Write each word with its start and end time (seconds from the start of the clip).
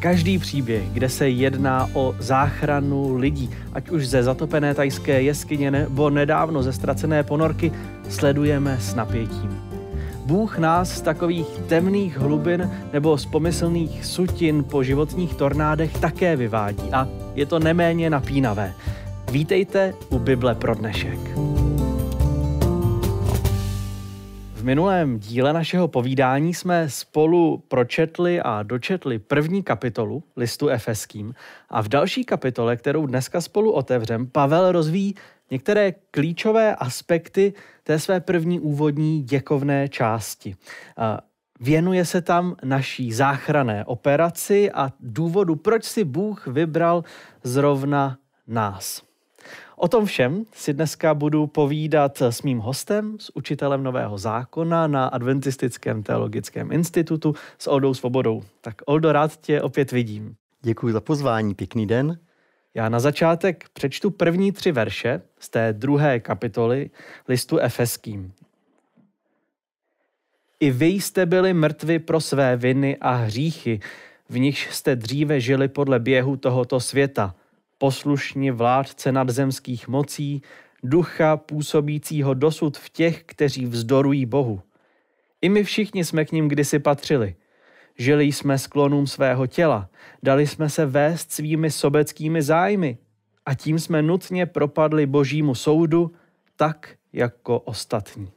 Každý 0.00 0.38
příběh, 0.38 0.82
kde 0.92 1.08
se 1.08 1.28
jedná 1.28 1.88
o 1.92 2.14
záchranu 2.18 3.16
lidí, 3.16 3.50
ať 3.72 3.90
už 3.90 4.08
ze 4.08 4.22
zatopené 4.22 4.74
tajské 4.74 5.22
jeskyně 5.22 5.70
nebo 5.70 6.10
nedávno 6.10 6.62
ze 6.62 6.72
ztracené 6.72 7.22
ponorky, 7.22 7.72
sledujeme 8.08 8.76
s 8.80 8.94
napětím. 8.94 9.62
Bůh 10.26 10.58
nás 10.58 10.90
z 10.90 11.00
takových 11.00 11.48
temných 11.66 12.18
hlubin 12.18 12.70
nebo 12.92 13.18
z 13.18 13.26
pomyslných 13.26 14.04
sutin 14.04 14.64
po 14.64 14.82
životních 14.82 15.34
tornádech 15.34 15.98
také 15.98 16.36
vyvádí 16.36 16.92
a 16.92 17.08
je 17.34 17.46
to 17.46 17.58
neméně 17.58 18.10
napínavé. 18.10 18.74
Vítejte 19.32 19.94
u 20.08 20.18
Bible 20.18 20.54
pro 20.54 20.74
dnešek. 20.74 21.18
Minulém 24.68 25.18
díle 25.18 25.52
našeho 25.52 25.88
povídání 25.88 26.54
jsme 26.54 26.90
spolu 26.90 27.64
pročetli 27.68 28.40
a 28.40 28.62
dočetli 28.62 29.18
první 29.18 29.62
kapitolu 29.62 30.24
listu 30.36 30.68
Efeským 30.68 31.34
a 31.68 31.82
v 31.82 31.88
další 31.88 32.24
kapitole, 32.24 32.76
kterou 32.76 33.06
dneska 33.06 33.40
spolu 33.40 33.72
otevřem, 33.72 34.26
Pavel 34.26 34.72
rozvíjí 34.72 35.14
některé 35.50 35.92
klíčové 35.92 36.74
aspekty 36.74 37.52
té 37.82 37.98
své 37.98 38.20
první 38.20 38.60
úvodní 38.60 39.22
děkovné 39.22 39.88
části. 39.88 40.54
Věnuje 41.60 42.04
se 42.04 42.20
tam 42.22 42.56
naší 42.64 43.12
záchrané 43.12 43.84
operaci 43.84 44.72
a 44.72 44.92
důvodu, 45.00 45.56
proč 45.56 45.84
si 45.84 46.04
Bůh 46.04 46.46
vybral 46.46 47.04
zrovna 47.42 48.18
nás. 48.46 49.07
O 49.80 49.88
tom 49.88 50.06
všem 50.06 50.44
si 50.52 50.74
dneska 50.74 51.14
budu 51.14 51.46
povídat 51.46 52.22
s 52.22 52.42
mým 52.42 52.58
hostem, 52.58 53.16
s 53.18 53.36
učitelem 53.36 53.82
Nového 53.82 54.18
zákona 54.18 54.86
na 54.86 55.06
Adventistickém 55.06 56.02
teologickém 56.02 56.72
institutu 56.72 57.34
s 57.58 57.66
Oldou 57.66 57.94
Svobodou. 57.94 58.42
Tak 58.60 58.74
Oldo, 58.86 59.12
rád 59.12 59.40
tě 59.40 59.62
opět 59.62 59.92
vidím. 59.92 60.34
Děkuji 60.62 60.92
za 60.92 61.00
pozvání, 61.00 61.54
pěkný 61.54 61.86
den. 61.86 62.18
Já 62.74 62.88
na 62.88 63.00
začátek 63.00 63.64
přečtu 63.72 64.10
první 64.10 64.52
tři 64.52 64.72
verše 64.72 65.22
z 65.38 65.48
té 65.48 65.72
druhé 65.72 66.20
kapitoly 66.20 66.90
listu 67.28 67.58
Efeským. 67.58 68.32
I 70.60 70.70
vy 70.70 70.86
jste 70.86 71.26
byli 71.26 71.54
mrtvi 71.54 71.98
pro 71.98 72.20
své 72.20 72.56
viny 72.56 72.96
a 73.00 73.12
hříchy, 73.12 73.80
v 74.28 74.38
nichž 74.38 74.68
jste 74.70 74.96
dříve 74.96 75.40
žili 75.40 75.68
podle 75.68 75.98
běhu 75.98 76.36
tohoto 76.36 76.80
světa, 76.80 77.34
poslušní 77.78 78.50
vládce 78.50 79.12
nadzemských 79.12 79.88
mocí, 79.88 80.42
ducha 80.82 81.36
působícího 81.36 82.34
dosud 82.34 82.78
v 82.78 82.90
těch, 82.90 83.24
kteří 83.24 83.66
vzdorují 83.66 84.26
Bohu. 84.26 84.62
I 85.40 85.48
my 85.48 85.64
všichni 85.64 86.04
jsme 86.04 86.24
k 86.24 86.32
ním 86.32 86.48
kdysi 86.48 86.78
patřili– 86.78 87.36
Žili 87.98 88.24
jsme 88.24 88.58
sklonům 88.58 89.06
svého 89.06 89.46
těla, 89.46 89.88
dali 90.22 90.46
jsme 90.46 90.70
se 90.70 90.86
vést 90.86 91.32
svými 91.32 91.70
sobeckými 91.70 92.42
zájmy 92.42 92.98
a 93.46 93.54
tím 93.54 93.78
jsme 93.78 94.02
nutně 94.02 94.46
propadli 94.46 95.06
božímu 95.06 95.54
soudu 95.54 96.12
tak 96.56 96.94
jako 97.12 97.60
ostatní. 97.60 98.30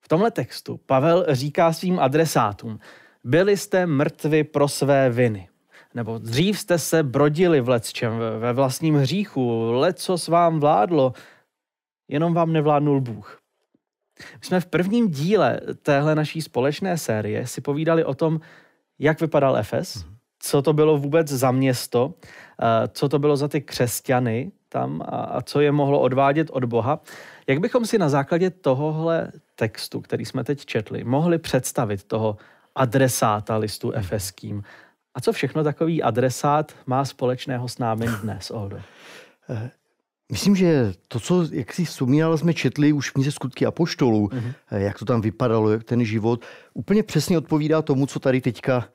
V 0.00 0.08
tomhle 0.08 0.30
textu 0.30 0.76
Pavel 0.76 1.26
říká 1.28 1.72
svým 1.72 1.98
adresátům, 1.98 2.80
byli 3.24 3.56
jste 3.56 3.86
mrtvi 3.86 4.44
pro 4.44 4.68
své 4.68 5.10
viny. 5.10 5.47
Nebo 5.94 6.18
dřív 6.18 6.58
jste 6.58 6.78
se 6.78 7.02
brodili 7.02 7.60
v 7.60 7.68
lecčem, 7.68 8.12
ve 8.38 8.52
vlastním 8.52 8.94
hříchu, 8.94 9.70
leco 9.72 10.18
s 10.18 10.28
vám 10.28 10.60
vládlo, 10.60 11.12
jenom 12.08 12.34
vám 12.34 12.52
nevládnul 12.52 13.00
Bůh. 13.00 13.40
My 14.18 14.46
jsme 14.46 14.60
v 14.60 14.66
prvním 14.66 15.08
díle 15.08 15.60
téhle 15.82 16.14
naší 16.14 16.42
společné 16.42 16.98
série 16.98 17.46
si 17.46 17.60
povídali 17.60 18.04
o 18.04 18.14
tom, 18.14 18.40
jak 18.98 19.20
vypadal 19.20 19.56
Efes, 19.56 20.04
mhm. 20.04 20.16
co 20.38 20.62
to 20.62 20.72
bylo 20.72 20.98
vůbec 20.98 21.28
za 21.28 21.50
město, 21.50 22.14
eh, 22.62 22.88
co 22.88 23.08
to 23.08 23.18
bylo 23.18 23.36
za 23.36 23.48
ty 23.48 23.60
křesťany 23.60 24.52
tam 24.68 25.02
a 25.08 25.42
co 25.42 25.60
je 25.60 25.72
mohlo 25.72 26.00
odvádět 26.00 26.50
od 26.50 26.64
Boha. 26.64 27.00
Jak 27.46 27.60
bychom 27.60 27.86
si 27.86 27.98
na 27.98 28.08
základě 28.08 28.50
tohohle 28.50 29.32
textu, 29.54 30.00
který 30.00 30.24
jsme 30.24 30.44
teď 30.44 30.64
četli, 30.64 31.04
mohli 31.04 31.38
představit 31.38 32.04
toho 32.04 32.36
adresáta 32.74 33.56
listu 33.56 33.88
mhm. 33.88 33.98
efeským? 33.98 34.62
A 35.18 35.20
co 35.20 35.32
všechno 35.32 35.64
takový 35.64 36.02
adresát 36.02 36.72
má 36.86 37.04
společného 37.04 37.68
s 37.68 37.78
námi 37.78 38.06
dnes, 38.22 38.50
Oldo? 38.50 38.80
Eh, 39.50 39.70
Myslím, 40.32 40.56
že 40.56 40.92
to, 41.08 41.20
co, 41.20 41.46
jak 41.52 41.72
si 41.72 41.84
vzpomínal, 41.84 42.38
jsme 42.38 42.54
četli 42.54 42.92
už 42.92 43.10
v 43.10 43.12
knize 43.12 43.32
Skutky 43.32 43.66
Apoštolů, 43.66 44.26
mm-hmm. 44.28 44.54
jak 44.70 44.98
to 44.98 45.04
tam 45.04 45.20
vypadalo, 45.20 45.70
jak 45.70 45.84
ten 45.84 46.04
život, 46.04 46.44
úplně 46.74 47.02
přesně 47.02 47.38
odpovídá 47.38 47.82
tomu, 47.82 48.06
co 48.06 48.20
tady 48.20 48.40
teďka 48.40 48.88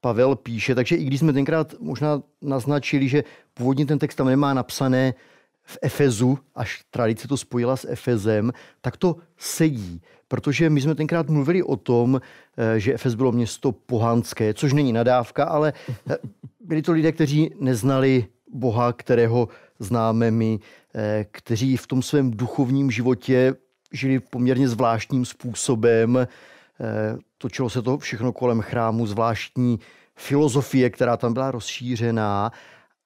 Pavel 0.00 0.36
píše. 0.36 0.74
Takže 0.74 0.96
i 0.96 1.04
když 1.04 1.20
jsme 1.20 1.32
tenkrát 1.32 1.74
možná 1.80 2.22
naznačili, 2.42 3.08
že 3.08 3.24
původně 3.54 3.86
ten 3.86 3.98
text 3.98 4.14
tam 4.14 4.26
nemá 4.26 4.54
napsané 4.54 5.14
v 5.62 5.78
Efezu, 5.82 6.38
až 6.54 6.82
tradice 6.90 7.28
to 7.28 7.36
spojila 7.36 7.76
s 7.76 7.88
Efezem, 7.88 8.52
tak 8.80 8.96
to 8.96 9.16
sedí. 9.38 10.02
Protože 10.30 10.70
my 10.70 10.80
jsme 10.80 10.94
tenkrát 10.94 11.28
mluvili 11.28 11.62
o 11.62 11.76
tom, 11.76 12.20
eh, 12.56 12.80
že 12.80 12.94
Efez 12.94 13.14
bylo 13.14 13.32
město 13.32 13.72
pohanské, 13.72 14.54
což 14.54 14.72
není 14.72 14.92
nadávka, 14.92 15.44
ale 15.44 15.72
eh, 16.10 16.16
byli 16.60 16.82
to 16.82 16.92
lidé, 16.92 17.12
kteří 17.12 17.50
neznali 17.60 18.26
Boha, 18.52 18.92
kterého 18.92 19.48
známe 19.78 20.30
my, 20.30 20.58
eh, 20.94 21.26
kteří 21.30 21.76
v 21.76 21.86
tom 21.86 22.02
svém 22.02 22.30
duchovním 22.30 22.90
životě 22.90 23.54
žili 23.92 24.20
poměrně 24.20 24.68
zvláštním 24.68 25.24
způsobem. 25.24 26.26
Točilo 27.38 27.70
se 27.70 27.82
to 27.82 27.98
všechno 27.98 28.32
kolem 28.32 28.60
chrámu, 28.60 29.06
zvláštní 29.06 29.80
filozofie, 30.16 30.90
která 30.90 31.16
tam 31.16 31.32
byla 31.32 31.50
rozšířená. 31.50 32.52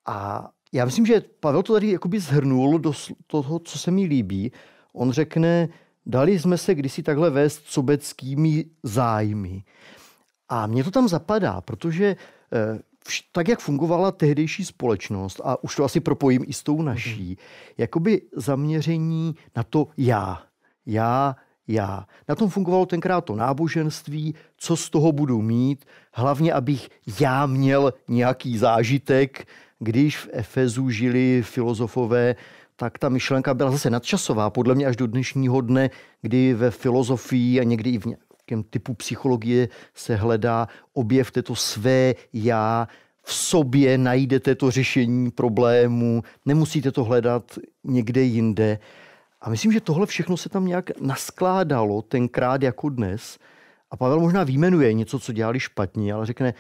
A 0.06 0.48
já 0.72 0.84
myslím, 0.84 1.06
že 1.06 1.22
Pavel 1.40 1.62
to 1.62 1.72
tady 1.72 1.90
jakoby 1.90 2.20
zhrnul 2.20 2.78
do 2.78 2.92
toho, 3.26 3.58
co 3.58 3.78
se 3.78 3.90
mi 3.90 4.04
líbí. 4.04 4.52
On 4.92 5.12
řekne, 5.12 5.68
dali 6.06 6.38
jsme 6.38 6.58
se 6.58 6.74
kdysi 6.74 7.02
takhle 7.02 7.30
vést 7.30 7.62
sobeckými 7.66 8.64
zájmy. 8.82 9.64
A 10.48 10.66
mně 10.66 10.84
to 10.84 10.90
tam 10.90 11.08
zapadá, 11.08 11.60
protože 11.60 12.16
eh, 12.52 12.78
tak, 13.32 13.48
jak 13.48 13.60
fungovala 13.60 14.12
tehdejší 14.12 14.64
společnost, 14.64 15.40
a 15.44 15.64
už 15.64 15.76
to 15.76 15.84
asi 15.84 16.00
propojím 16.00 16.44
i 16.46 16.52
s 16.52 16.62
tou 16.62 16.82
naší, 16.82 17.28
mm 17.28 17.36
jakoby 17.78 18.22
zaměření 18.36 19.34
na 19.56 19.62
to 19.62 19.88
já. 19.96 20.42
Já, 20.86 21.36
já. 21.68 22.06
Na 22.28 22.34
tom 22.34 22.50
fungovalo 22.50 22.86
tenkrát 22.86 23.20
to 23.20 23.36
náboženství, 23.36 24.34
co 24.56 24.76
z 24.76 24.90
toho 24.90 25.12
budu 25.12 25.42
mít, 25.42 25.84
hlavně 26.12 26.52
abych 26.52 26.88
já 27.20 27.46
měl 27.46 27.94
nějaký 28.08 28.58
zážitek, 28.58 29.46
když 29.78 30.18
v 30.18 30.28
Efezu 30.32 30.90
žili 30.90 31.42
filozofové, 31.42 32.36
tak 32.76 32.98
ta 32.98 33.08
myšlenka 33.08 33.54
byla 33.54 33.70
zase 33.70 33.90
nadčasová, 33.90 34.50
podle 34.50 34.74
mě 34.74 34.86
až 34.86 34.96
do 34.96 35.06
dnešního 35.06 35.60
dne, 35.60 35.90
kdy 36.22 36.54
ve 36.54 36.70
filozofii 36.70 37.60
a 37.60 37.64
někdy 37.64 37.90
i 37.90 37.98
v 37.98 38.06
nějakém 38.06 38.62
typu 38.70 38.94
psychologie 38.94 39.68
se 39.94 40.16
hledá 40.16 40.68
objev 40.92 41.30
této 41.30 41.54
své 41.54 42.14
já, 42.32 42.88
v 43.22 43.34
sobě 43.34 43.98
najdete 43.98 44.54
to 44.54 44.70
řešení 44.70 45.30
problému, 45.30 46.22
nemusíte 46.46 46.92
to 46.92 47.04
hledat 47.04 47.58
někde 47.84 48.22
jinde. 48.22 48.78
A 49.40 49.50
myslím, 49.50 49.72
že 49.72 49.80
tohle 49.80 50.06
všechno 50.06 50.36
se 50.36 50.48
tam 50.48 50.66
nějak 50.66 51.00
naskládalo 51.00 52.02
tenkrát 52.02 52.62
jako 52.62 52.88
dnes. 52.88 53.38
A 53.90 53.96
Pavel 53.96 54.20
možná 54.20 54.44
výjmenuje 54.44 54.92
něco, 54.92 55.18
co 55.18 55.32
dělali 55.32 55.60
špatně, 55.60 56.14
ale 56.14 56.26
řekne, 56.26 56.54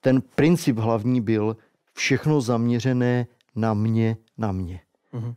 ten 0.00 0.22
princip 0.34 0.78
hlavní 0.78 1.20
byl 1.20 1.56
všechno 1.94 2.40
zaměřené 2.40 3.26
na 3.56 3.74
mě, 3.74 4.16
na 4.38 4.52
mě. 4.52 4.80
Mm-hmm. 5.14 5.34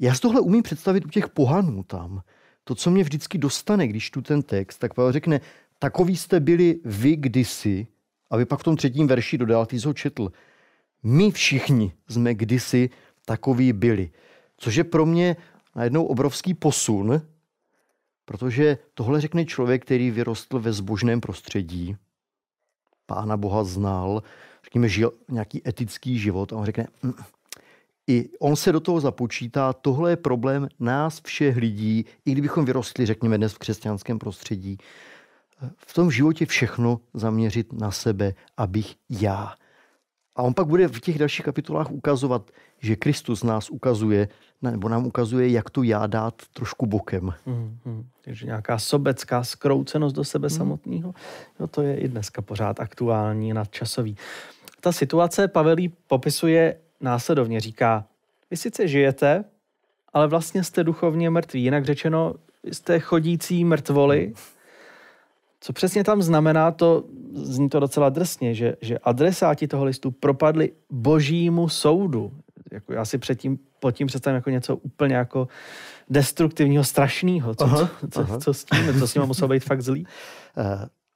Já 0.00 0.14
si 0.14 0.20
tohle 0.20 0.40
umím 0.40 0.62
představit 0.62 1.04
u 1.06 1.08
těch 1.08 1.28
pohanů 1.28 1.82
tam 1.82 2.22
to, 2.68 2.74
co 2.74 2.90
mě 2.90 3.02
vždycky 3.02 3.38
dostane, 3.38 3.88
když 3.88 4.10
tu 4.10 4.22
ten 4.22 4.42
text, 4.42 4.78
tak 4.78 4.94
Pavel 4.94 5.12
řekne, 5.12 5.40
takový 5.78 6.16
jste 6.16 6.40
byli 6.40 6.80
vy 6.84 7.16
kdysi, 7.16 7.86
a 8.30 8.36
vy 8.36 8.44
pak 8.44 8.60
v 8.60 8.62
tom 8.62 8.76
třetím 8.76 9.06
verši 9.06 9.38
dodal, 9.38 9.66
ty 9.66 9.80
jsi 9.80 9.86
ho 9.86 9.94
četl, 9.94 10.32
my 11.02 11.30
všichni 11.30 11.92
jsme 12.08 12.34
kdysi 12.34 12.90
takový 13.24 13.72
byli. 13.72 14.10
Což 14.56 14.74
je 14.74 14.84
pro 14.84 15.06
mě 15.06 15.36
najednou 15.76 16.04
obrovský 16.04 16.54
posun, 16.54 17.22
protože 18.24 18.78
tohle 18.94 19.20
řekne 19.20 19.44
člověk, 19.44 19.84
který 19.84 20.10
vyrostl 20.10 20.60
ve 20.60 20.72
zbožném 20.72 21.20
prostředí, 21.20 21.96
pána 23.06 23.36
Boha 23.36 23.64
znal, 23.64 24.22
řekněme, 24.64 24.88
žil 24.88 25.12
nějaký 25.28 25.68
etický 25.68 26.18
život 26.18 26.52
a 26.52 26.56
on 26.56 26.64
řekne, 26.64 26.86
mm, 27.02 27.12
i 28.08 28.28
on 28.38 28.56
se 28.56 28.72
do 28.72 28.80
toho 28.80 29.00
započítá, 29.00 29.72
tohle 29.72 30.10
je 30.10 30.16
problém 30.16 30.68
nás 30.80 31.20
všech 31.24 31.56
lidí, 31.56 32.04
i 32.24 32.32
kdybychom 32.32 32.64
vyrostli, 32.64 33.06
řekněme, 33.06 33.38
dnes 33.38 33.52
v 33.52 33.58
křesťanském 33.58 34.18
prostředí, 34.18 34.78
v 35.76 35.94
tom 35.94 36.10
životě 36.10 36.46
všechno 36.46 37.00
zaměřit 37.14 37.72
na 37.72 37.90
sebe, 37.90 38.34
abych 38.56 38.94
já. 39.10 39.54
A 40.36 40.42
on 40.42 40.54
pak 40.54 40.66
bude 40.66 40.88
v 40.88 41.00
těch 41.00 41.18
dalších 41.18 41.44
kapitolách 41.44 41.90
ukazovat, 41.90 42.50
že 42.80 42.96
Kristus 42.96 43.42
nás 43.42 43.70
ukazuje, 43.70 44.28
nebo 44.62 44.88
nám 44.88 45.06
ukazuje, 45.06 45.48
jak 45.48 45.70
to 45.70 45.82
já 45.82 46.06
dát 46.06 46.34
trošku 46.52 46.86
bokem. 46.86 47.34
Hmm, 47.46 47.78
hmm. 47.84 48.06
Takže 48.24 48.46
nějaká 48.46 48.78
sobecká 48.78 49.44
skroucenost 49.44 50.16
do 50.16 50.24
sebe 50.24 50.48
hmm. 50.48 50.56
samotného, 50.56 51.14
no 51.60 51.66
to 51.66 51.82
je 51.82 51.96
i 51.96 52.08
dneska 52.08 52.42
pořád 52.42 52.80
aktuální, 52.80 53.52
nadčasový. 53.52 54.16
Ta 54.80 54.92
situace 54.92 55.48
Pavelí 55.48 55.88
popisuje 55.88 56.76
následovně, 57.00 57.60
říká, 57.60 58.04
vy 58.50 58.56
sice 58.56 58.88
žijete, 58.88 59.44
ale 60.12 60.26
vlastně 60.26 60.64
jste 60.64 60.84
duchovně 60.84 61.30
mrtví. 61.30 61.62
Jinak 61.62 61.84
řečeno, 61.84 62.34
jste 62.64 63.00
chodící 63.00 63.64
mrtvoli, 63.64 64.34
co 65.60 65.72
přesně 65.72 66.04
tam 66.04 66.22
znamená, 66.22 66.70
to 66.70 67.04
zní 67.34 67.68
to 67.68 67.80
docela 67.80 68.08
drsně, 68.08 68.54
že, 68.54 68.76
že 68.80 68.98
adresáti 68.98 69.68
toho 69.68 69.84
listu 69.84 70.10
propadli 70.10 70.72
božímu 70.90 71.68
soudu. 71.68 72.32
Jako 72.72 72.92
já 72.92 73.04
si 73.04 73.18
předtím, 73.18 73.58
pod 73.80 73.90
tím 73.90 74.06
představím 74.06 74.34
jako 74.34 74.50
něco 74.50 74.76
úplně 74.76 75.14
jako 75.14 75.48
destruktivního, 76.10 76.84
strašného. 76.84 77.54
Co, 77.54 77.64
aha, 77.64 77.90
co, 78.10 78.20
aha. 78.20 78.38
co, 78.38 78.54
s 78.54 78.64
tím? 78.64 79.00
Co 79.00 79.08
s 79.08 79.12
tím 79.12 79.22
muselo 79.26 79.48
být 79.48 79.64
fakt 79.64 79.82
zlý? 79.82 80.06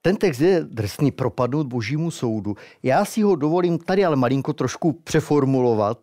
Ten 0.02 0.16
text 0.16 0.40
je 0.40 0.60
drsný 0.64 1.10
propadnout 1.10 1.66
božímu 1.66 2.10
soudu. 2.10 2.56
Já 2.82 3.04
si 3.04 3.22
ho 3.22 3.36
dovolím 3.36 3.78
tady 3.78 4.04
ale 4.04 4.16
malinko 4.16 4.52
trošku 4.52 4.92
přeformulovat, 4.92 5.98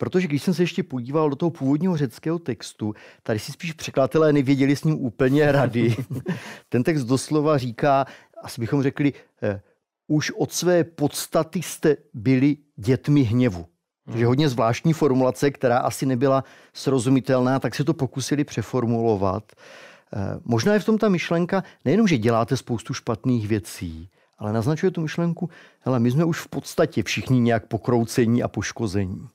Protože 0.00 0.26
když 0.26 0.42
jsem 0.42 0.54
se 0.54 0.62
ještě 0.62 0.82
podíval 0.82 1.30
do 1.30 1.36
toho 1.36 1.50
původního 1.50 1.96
řeckého 1.96 2.38
textu, 2.38 2.94
tady 3.22 3.38
si 3.38 3.52
spíš 3.52 3.72
překladatelé 3.72 4.32
nevěděli 4.32 4.76
s 4.76 4.84
ním 4.84 5.04
úplně 5.04 5.52
rady. 5.52 5.96
Ten 6.68 6.82
text 6.82 7.04
doslova 7.04 7.58
říká, 7.58 8.06
asi 8.42 8.60
bychom 8.60 8.82
řekli, 8.82 9.12
eh, 9.42 9.60
už 10.08 10.30
od 10.30 10.52
své 10.52 10.84
podstaty 10.84 11.62
jste 11.62 11.96
byli 12.14 12.56
dětmi 12.76 13.22
hněvu. 13.22 13.66
Takže 14.06 14.26
hodně 14.26 14.48
zvláštní 14.48 14.92
formulace, 14.92 15.50
která 15.50 15.78
asi 15.78 16.06
nebyla 16.06 16.44
srozumitelná, 16.72 17.58
tak 17.58 17.74
se 17.74 17.84
to 17.84 17.94
pokusili 17.94 18.44
přeformulovat. 18.44 19.44
Eh, 19.52 19.89
možná 20.44 20.72
je 20.72 20.80
v 20.80 20.84
tom 20.84 20.98
ta 20.98 21.08
myšlenka, 21.08 21.64
nejenom, 21.84 22.08
že 22.08 22.18
děláte 22.18 22.56
spoustu 22.56 22.94
špatných 22.94 23.48
věcí, 23.48 24.08
ale 24.38 24.52
naznačuje 24.52 24.90
tu 24.90 25.00
myšlenku, 25.00 25.50
hele, 25.80 26.00
my 26.00 26.10
jsme 26.10 26.24
už 26.24 26.40
v 26.40 26.48
podstatě 26.48 27.02
všichni 27.02 27.40
nějak 27.40 27.66
pokroucení 27.66 28.42
a 28.42 28.48
poškození 28.48 29.28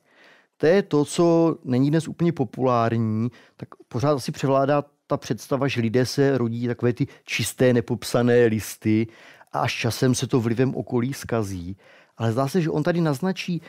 to 0.57 0.65
je 0.65 0.83
to, 0.83 1.05
co 1.05 1.57
není 1.63 1.89
dnes 1.89 2.07
úplně 2.07 2.31
populární, 2.31 3.31
tak 3.57 3.69
pořád 3.87 4.11
asi 4.11 4.31
převládá 4.31 4.83
ta 5.07 5.17
představa, 5.17 5.67
že 5.67 5.81
lidé 5.81 6.05
se 6.05 6.37
rodí 6.37 6.67
takové 6.67 6.93
ty 6.93 7.07
čisté, 7.25 7.73
nepopsané 7.73 8.45
listy 8.45 9.07
a 9.51 9.59
až 9.59 9.73
časem 9.73 10.15
se 10.15 10.27
to 10.27 10.41
vlivem 10.41 10.75
okolí 10.75 11.13
skazí. 11.13 11.77
Ale 12.17 12.31
zdá 12.31 12.47
se, 12.47 12.61
že 12.61 12.69
on 12.69 12.83
tady 12.83 13.01
naznačí, 13.01 13.61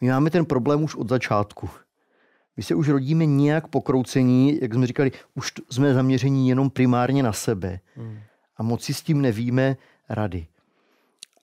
my 0.00 0.08
máme 0.08 0.30
ten 0.30 0.44
problém 0.44 0.82
už 0.82 0.94
od 0.94 1.08
začátku. 1.08 1.70
My 2.56 2.62
se 2.62 2.74
už 2.74 2.88
rodíme 2.88 3.26
nějak 3.26 3.68
pokroucení, 3.68 4.58
jak 4.62 4.74
jsme 4.74 4.86
říkali, 4.86 5.12
už 5.34 5.52
jsme 5.70 5.94
zaměření 5.94 6.48
jenom 6.48 6.70
primárně 6.70 7.22
na 7.22 7.32
sebe. 7.32 7.80
Hmm. 7.96 8.18
A 8.56 8.62
moci 8.62 8.94
s 8.94 9.02
tím 9.02 9.22
nevíme 9.22 9.76
rady. 10.08 10.46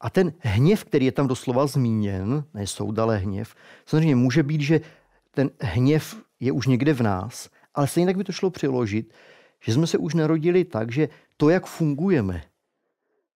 A 0.02 0.10
ten 0.10 0.34
hněv, 0.40 0.84
který 0.84 1.06
je 1.06 1.12
tam 1.12 1.28
doslova 1.28 1.68
zmíněn, 1.68 2.44
ne 2.54 2.68
soud, 2.68 3.00
ale 3.00 3.18
hněv, 3.18 3.56
samozřejmě 3.86 4.16
může 4.16 4.44
být, 4.44 4.62
že 4.62 4.82
ten 5.32 5.50
hněv 5.62 6.16
je 6.40 6.52
už 6.52 6.68
někde 6.68 6.94
v 6.94 7.02
nás, 7.02 7.50
ale 7.76 7.88
stejně 7.88 8.08
tak 8.08 8.18
by 8.18 8.24
to 8.24 8.32
šlo 8.32 8.50
přiložit, 8.50 9.14
že 9.66 9.74
jsme 9.74 9.88
se 9.88 9.98
už 9.98 10.14
narodili 10.14 10.64
tak, 10.64 10.92
že 10.92 11.10
to, 11.38 11.50
jak 11.50 11.66
fungujeme, 11.66 12.44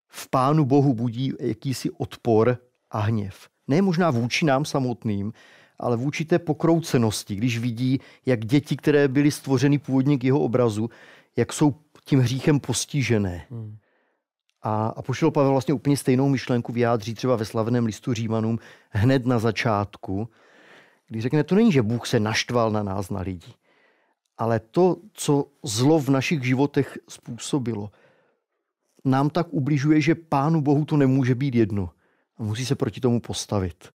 v 0.07 0.30
Pánu 0.30 0.65
Bohu 0.65 0.94
budí 0.94 1.33
jakýsi 1.39 1.91
odpor 1.91 2.57
a 2.91 3.00
hněv. 3.00 3.50
Ne 3.68 3.81
možná 3.81 4.12
vůči 4.12 4.45
nám 4.45 4.65
samotným, 4.65 5.33
ale 5.79 5.97
vůči 5.97 6.25
té 6.25 6.39
pokroucenosti, 6.39 7.35
když 7.35 7.59
vidí, 7.59 8.00
jak 8.25 8.45
děti, 8.45 8.77
které 8.77 9.07
byly 9.07 9.31
stvořeny 9.31 9.77
původně 9.77 10.18
k 10.18 10.24
jeho 10.24 10.39
obrazu, 10.39 10.89
jak 11.35 11.53
jsou 11.53 11.75
tím 12.06 12.19
hříchem 12.19 12.59
postižené. 12.59 13.45
Hmm. 13.50 13.77
A, 14.62 14.88
a 14.88 15.01
pošel 15.01 15.31
Pavel 15.31 15.51
vlastně 15.51 15.74
úplně 15.74 15.97
stejnou 15.97 16.29
myšlenku 16.29 16.74
vyjádří 16.74 17.13
třeba 17.13 17.35
ve 17.35 17.45
slavném 17.45 17.85
listu 17.85 18.13
Římanům 18.13 18.59
hned 18.89 19.25
na 19.25 19.39
začátku, 19.39 20.29
když 21.07 21.24
řekne, 21.24 21.44
to 21.44 21.56
není, 21.56 21.71
že 21.71 21.81
Bůh 21.81 22.07
se 22.07 22.19
naštval 22.19 22.71
na 22.71 22.83
nás, 22.83 23.09
na 23.09 23.21
lidi, 23.21 23.53
ale 24.38 24.59
to, 24.59 24.97
co 25.13 25.45
zlo 25.63 26.00
v 26.00 26.09
našich 26.09 26.44
životech 26.44 26.97
způsobilo, 27.09 27.91
nám 29.06 29.30
tak 29.30 29.47
ubližuje, 29.53 30.01
že 30.01 30.15
Pánu 30.15 30.62
Bohu 30.62 30.85
to 30.85 30.97
nemůže 30.97 31.35
být 31.35 31.56
jedno 31.56 31.89
a 32.38 32.44
musí 32.44 32.65
se 32.65 32.75
proti 32.75 33.01
tomu 33.01 33.19
postavit. 33.19 33.89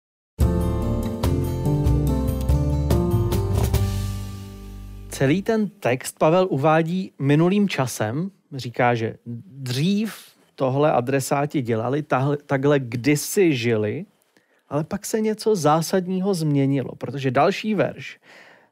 Celý 5.21 5.41
ten 5.41 5.69
text 5.69 6.19
Pavel 6.19 6.47
uvádí 6.49 7.11
minulým 7.19 7.69
časem, 7.69 8.31
říká, 8.55 8.95
že 8.95 9.15
dřív 9.45 10.15
tohle 10.55 10.91
adresáti 10.91 11.61
dělali, 11.61 12.01
tahle, 12.01 12.37
takhle 12.37 12.79
kdysi 12.79 13.55
žili, 13.55 14.05
ale 14.69 14.83
pak 14.83 15.05
se 15.05 15.21
něco 15.21 15.55
zásadního 15.55 16.33
změnilo, 16.33 16.95
protože 16.95 17.31
další 17.31 17.75
verš 17.75 18.19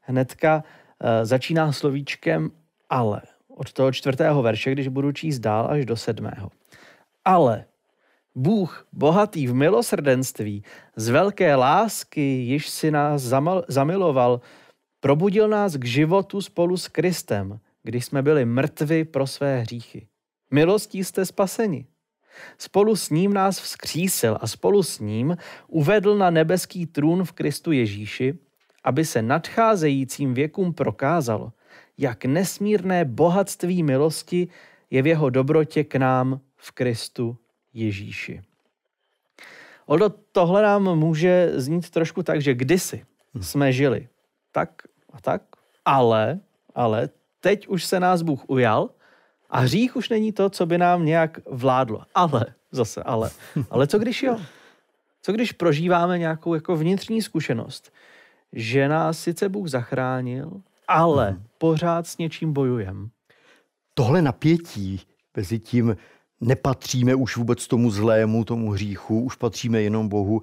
hnedka 0.02 0.64
e, 1.00 1.26
začíná 1.26 1.72
slovíčkem 1.72 2.52
ale. 2.90 3.22
Od 3.48 3.74
toho 3.74 3.92
čtvrtého 3.92 4.42
verše, 4.42 4.72
když 4.72 4.88
budu 4.88 5.12
číst 5.12 5.40
dál 5.40 5.68
až 5.72 5.86
do 5.86 5.96
sedmého. 5.96 6.50
Ale 7.26 7.66
Bůh, 8.36 8.88
bohatý 8.94 9.48
v 9.48 9.54
milosrdenství, 9.54 10.64
z 10.96 11.10
velké 11.10 11.56
lásky, 11.56 12.22
již 12.22 12.70
si 12.70 12.92
nás 12.92 13.22
zamal, 13.22 13.66
zamiloval, 13.68 14.42
probudil 15.00 15.48
nás 15.48 15.76
k 15.76 15.86
životu 15.86 16.42
spolu 16.42 16.78
s 16.78 16.88
Kristem, 16.88 17.60
když 17.84 18.06
jsme 18.06 18.22
byli 18.22 18.46
mrtvi 18.46 19.06
pro 19.06 19.28
své 19.28 19.60
hříchy. 19.60 20.08
Milostí 20.52 21.04
jste 21.04 21.26
spaseni. 21.26 21.86
Spolu 22.58 22.96
s 22.96 23.10
ním 23.10 23.34
nás 23.34 23.60
vzkřísil 23.60 24.38
a 24.42 24.48
spolu 24.48 24.84
s 24.84 25.00
ním 25.00 25.38
uvedl 25.68 26.18
na 26.18 26.30
nebeský 26.30 26.86
trůn 26.86 27.24
v 27.24 27.32
Kristu 27.32 27.72
Ježíši, 27.72 28.34
aby 28.84 29.06
se 29.06 29.22
nadcházejícím 29.22 30.34
věkům 30.34 30.74
prokázalo, 30.74 31.54
jak 31.98 32.26
nesmírné 32.26 33.06
bohatství 33.06 33.84
milosti 33.84 34.48
je 34.90 35.02
v 35.02 35.08
jeho 35.08 35.30
dobrotě 35.30 35.84
k 35.84 35.96
nám 35.96 36.42
v 36.58 36.72
Kristu 36.72 37.38
Ježíši. 37.74 38.42
Oldo, 39.86 40.10
tohle 40.32 40.62
nám 40.62 40.96
může 40.96 41.52
znít 41.56 41.90
trošku 41.90 42.24
tak, 42.24 42.42
že 42.42 42.54
kdysi 42.54 43.06
jsme 43.42 43.74
žili 43.74 44.08
tak 44.52 44.70
a 45.14 45.22
tak, 45.22 45.42
ale, 45.86 46.40
ale 46.76 47.10
teď 47.40 47.68
už 47.68 47.86
se 47.86 48.00
nás 48.00 48.22
Bůh 48.22 48.44
ujal 48.48 48.90
a 49.50 49.60
hřích 49.60 49.96
už 49.96 50.10
není 50.10 50.32
to, 50.32 50.50
co 50.50 50.66
by 50.66 50.78
nám 50.78 51.06
nějak 51.06 51.40
vládlo. 51.46 52.02
Ale, 52.16 52.46
zase 52.72 53.04
ale. 53.04 53.32
Ale 53.70 53.88
co 53.88 54.00
když 54.00 54.24
jo? 54.24 54.40
Co 55.22 55.32
když 55.32 55.52
prožíváme 55.52 56.18
nějakou 56.18 56.54
jako 56.54 56.76
vnitřní 56.76 57.22
zkušenost, 57.22 57.94
že 58.54 58.88
nás 58.88 59.20
sice 59.20 59.50
Bůh 59.50 59.68
zachránil, 59.68 60.62
ale 60.88 61.30
hmm. 61.30 61.44
pořád 61.58 62.08
s 62.08 62.18
něčím 62.18 62.54
bojujem. 62.54 63.10
Tohle 63.94 64.22
napětí 64.22 65.02
mezi 65.38 65.60
tím 65.60 65.98
nepatříme 66.42 67.16
už 67.16 67.38
vůbec 67.38 67.68
tomu 67.68 67.92
zlému, 67.92 68.46
tomu 68.46 68.72
hříchu, 68.72 69.22
už 69.22 69.36
patříme 69.36 69.82
jenom 69.82 70.10
Bohu. 70.10 70.42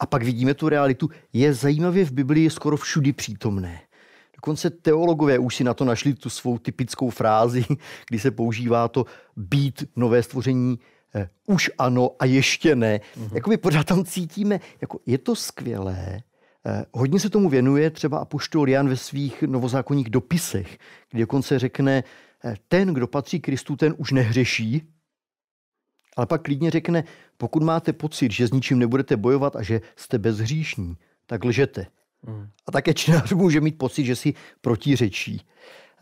A 0.00 0.06
pak 0.06 0.22
vidíme 0.22 0.54
tu 0.54 0.68
realitu, 0.68 1.10
je 1.32 1.54
zajímavě 1.54 2.04
v 2.04 2.12
Biblii 2.12 2.50
skoro 2.50 2.76
všudy 2.76 3.12
přítomné. 3.12 3.80
Dokonce 4.36 4.70
teologové 4.70 5.38
už 5.38 5.56
si 5.56 5.64
na 5.64 5.74
to 5.74 5.84
našli 5.84 6.14
tu 6.14 6.30
svou 6.30 6.58
typickou 6.58 7.10
frázi, 7.10 7.64
kdy 8.08 8.18
se 8.18 8.30
používá 8.30 8.88
to 8.88 9.04
být 9.36 9.84
nové 9.96 10.22
stvoření 10.22 10.78
eh, 11.14 11.28
už 11.46 11.70
ano 11.78 12.10
a 12.18 12.24
ještě 12.24 12.76
ne. 12.76 12.98
Mm-hmm. 12.98 13.34
Jakoby 13.34 13.56
pořád 13.56 13.86
tam 13.86 14.04
cítíme, 14.04 14.60
jako 14.80 15.00
je 15.06 15.18
to 15.18 15.36
skvělé, 15.36 16.22
eh, 16.66 16.84
hodně 16.92 17.20
se 17.20 17.30
tomu 17.30 17.48
věnuje 17.48 17.90
třeba 17.90 18.18
apoštol 18.18 18.68
Jan 18.68 18.88
ve 18.88 18.96
svých 18.96 19.42
novozákonních 19.42 20.10
dopisech, 20.10 20.78
kdy 21.10 21.20
dokonce 21.20 21.58
řekne, 21.58 22.04
eh, 22.44 22.54
ten, 22.68 22.94
kdo 22.94 23.06
patří 23.06 23.40
Kristu, 23.40 23.76
ten 23.76 23.94
už 23.98 24.12
nehřeší, 24.12 24.82
ale 26.16 26.26
pak 26.26 26.42
klidně 26.42 26.70
řekne, 26.70 27.04
pokud 27.36 27.62
máte 27.62 27.92
pocit, 27.92 28.32
že 28.32 28.46
s 28.46 28.52
ničím 28.52 28.78
nebudete 28.78 29.16
bojovat 29.16 29.56
a 29.56 29.62
že 29.62 29.80
jste 29.96 30.18
bezhříšní, 30.18 30.96
tak 31.26 31.44
lžete. 31.44 31.86
Hmm. 32.26 32.48
A 32.66 32.72
také 32.72 32.94
čtenář 32.94 33.32
může 33.32 33.60
mít 33.60 33.78
pocit, 33.78 34.04
že 34.04 34.16
si 34.16 34.34
protiřečí. 34.60 35.40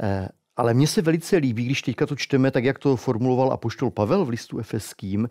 Eh, 0.02 0.28
ale 0.56 0.74
mně 0.74 0.86
se 0.86 1.02
velice 1.02 1.36
líbí, 1.36 1.64
když 1.64 1.82
teďka 1.82 2.06
to 2.06 2.16
čteme, 2.16 2.50
tak 2.50 2.64
jak 2.64 2.78
to 2.78 2.96
formuloval 2.96 3.52
apoštol 3.52 3.90
Pavel 3.90 4.24
v 4.24 4.28
listu 4.28 4.58
efeským, 4.58 5.28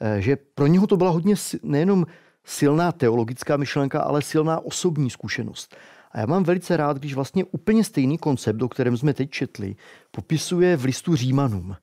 eh, 0.00 0.20
že 0.20 0.36
pro 0.54 0.66
něho 0.66 0.86
to 0.86 0.96
byla 0.96 1.10
hodně 1.10 1.34
nejenom 1.62 2.06
silná 2.44 2.92
teologická 2.92 3.56
myšlenka, 3.56 4.00
ale 4.00 4.22
silná 4.22 4.64
osobní 4.64 5.10
zkušenost. 5.10 5.76
A 6.12 6.20
já 6.20 6.26
mám 6.26 6.44
velice 6.44 6.76
rád, 6.76 6.96
když 6.96 7.14
vlastně 7.14 7.44
úplně 7.44 7.84
stejný 7.84 8.18
koncept, 8.18 8.62
o 8.62 8.68
kterém 8.68 8.96
jsme 8.96 9.14
teď 9.14 9.30
četli, 9.30 9.76
popisuje 10.10 10.76
v 10.76 10.84
listu 10.84 11.16
Římanům. 11.16 11.76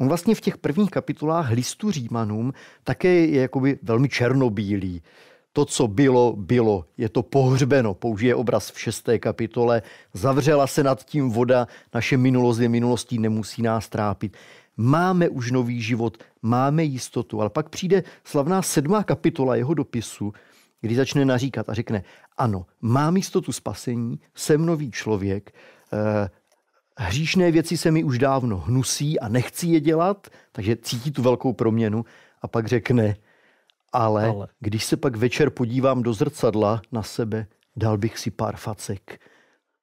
On 0.00 0.08
vlastně 0.08 0.34
v 0.34 0.40
těch 0.40 0.58
prvních 0.58 0.90
kapitolách 0.90 1.50
listu 1.50 1.90
Římanům 1.90 2.52
také 2.84 3.08
je 3.08 3.40
jakoby 3.40 3.78
velmi 3.82 4.08
černobílý 4.08 5.02
to, 5.52 5.64
co 5.64 5.88
bylo, 5.88 6.34
bylo. 6.36 6.84
Je 6.96 7.08
to 7.08 7.22
pohřbeno, 7.22 7.94
použije 7.94 8.34
obraz 8.34 8.70
v 8.70 8.80
šesté 8.80 9.18
kapitole. 9.18 9.82
Zavřela 10.14 10.66
se 10.66 10.82
nad 10.82 11.04
tím 11.04 11.30
voda, 11.30 11.66
naše 11.94 12.16
minulost 12.16 12.58
je 12.58 12.68
minulostí, 12.68 13.18
nemusí 13.18 13.62
nás 13.62 13.88
trápit. 13.88 14.36
Máme 14.76 15.28
už 15.28 15.50
nový 15.50 15.82
život, 15.82 16.18
máme 16.42 16.84
jistotu. 16.84 17.40
Ale 17.40 17.50
pak 17.50 17.68
přijde 17.68 18.02
slavná 18.24 18.62
sedmá 18.62 19.02
kapitola 19.02 19.56
jeho 19.56 19.74
dopisu, 19.74 20.32
kdy 20.80 20.94
začne 20.94 21.24
naříkat 21.24 21.68
a 21.68 21.74
řekne, 21.74 22.02
ano, 22.36 22.66
mám 22.80 23.16
jistotu 23.16 23.52
spasení, 23.52 24.20
jsem 24.34 24.66
nový 24.66 24.90
člověk, 24.90 25.54
eh, 25.92 26.30
hříšné 27.04 27.50
věci 27.50 27.76
se 27.76 27.90
mi 27.90 28.04
už 28.04 28.18
dávno 28.18 28.56
hnusí 28.56 29.20
a 29.20 29.28
nechci 29.28 29.66
je 29.66 29.80
dělat, 29.80 30.26
takže 30.52 30.76
cítí 30.76 31.10
tu 31.10 31.22
velkou 31.22 31.52
proměnu 31.52 32.04
a 32.42 32.48
pak 32.48 32.66
řekne, 32.66 33.16
ale, 33.92 34.26
ale 34.26 34.48
když 34.60 34.84
se 34.84 34.96
pak 34.96 35.16
večer 35.16 35.50
podívám 35.50 36.02
do 36.02 36.12
zrcadla 36.12 36.82
na 36.92 37.02
sebe, 37.02 37.46
dal 37.76 37.98
bych 37.98 38.18
si 38.18 38.30
pár 38.30 38.56
facek, 38.56 39.20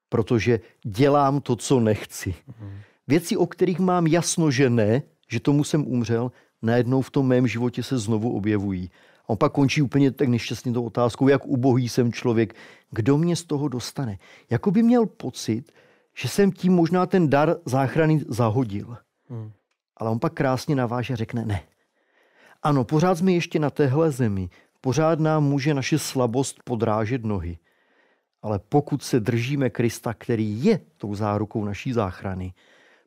protože 0.10 0.60
dělám 0.86 1.41
to, 1.41 1.55
co 1.55 1.79
nechci. 1.79 2.36
Mhm. 2.60 2.77
Věci, 3.07 3.38
o 3.38 3.48
kterých 3.48 3.79
mám 3.79 4.07
jasno, 4.07 4.51
že 4.51 4.69
ne, 4.69 5.01
že 5.29 5.39
tomu 5.39 5.63
jsem 5.63 5.88
umřel, 5.88 6.31
najednou 6.62 7.01
v 7.01 7.12
tom 7.12 7.27
mém 7.27 7.48
životě 7.48 7.84
se 7.84 7.98
znovu 7.98 8.38
objevují. 8.38 8.91
A 9.25 9.29
on 9.29 9.38
pak 9.38 9.51
končí 9.51 9.81
úplně 9.81 10.12
tak 10.12 10.27
nešťastně 10.27 10.74
tou 10.74 10.86
otázkou, 10.86 11.27
jak 11.27 11.45
ubohý 11.45 11.89
jsem 11.89 12.13
člověk, 12.13 12.55
kdo 12.91 13.17
mě 13.17 13.36
z 13.36 13.43
toho 13.43 13.67
dostane. 13.67 14.19
Jako 14.50 14.72
by 14.72 14.84
měl 14.84 15.05
pocit, 15.05 15.72
že 16.17 16.27
jsem 16.27 16.51
tím 16.51 16.74
možná 16.74 17.05
ten 17.05 17.29
dar 17.29 17.55
záchrany 17.65 18.25
zahodil. 18.27 18.98
Hmm. 19.29 19.51
Ale 19.98 20.10
on 20.10 20.19
pak 20.19 20.34
krásně 20.34 20.75
naváže 20.75 21.13
a 21.13 21.17
řekne 21.17 21.45
ne. 21.45 21.63
Ano, 22.63 22.84
pořád 22.84 23.17
jsme 23.17 23.31
ještě 23.31 23.60
na 23.60 23.69
téhle 23.69 24.12
zemi. 24.12 24.50
Pořád 24.81 25.19
nám 25.19 25.43
může 25.43 25.74
naše 25.74 26.00
slabost 26.00 26.63
podrážet 26.63 27.24
nohy. 27.24 27.57
Ale 28.41 28.60
pokud 28.69 29.03
se 29.03 29.19
držíme 29.19 29.69
Krista, 29.69 30.13
který 30.13 30.65
je 30.65 30.79
tou 30.98 31.15
zárukou 31.15 31.65
naší 31.65 31.93
záchrany, 31.93 32.53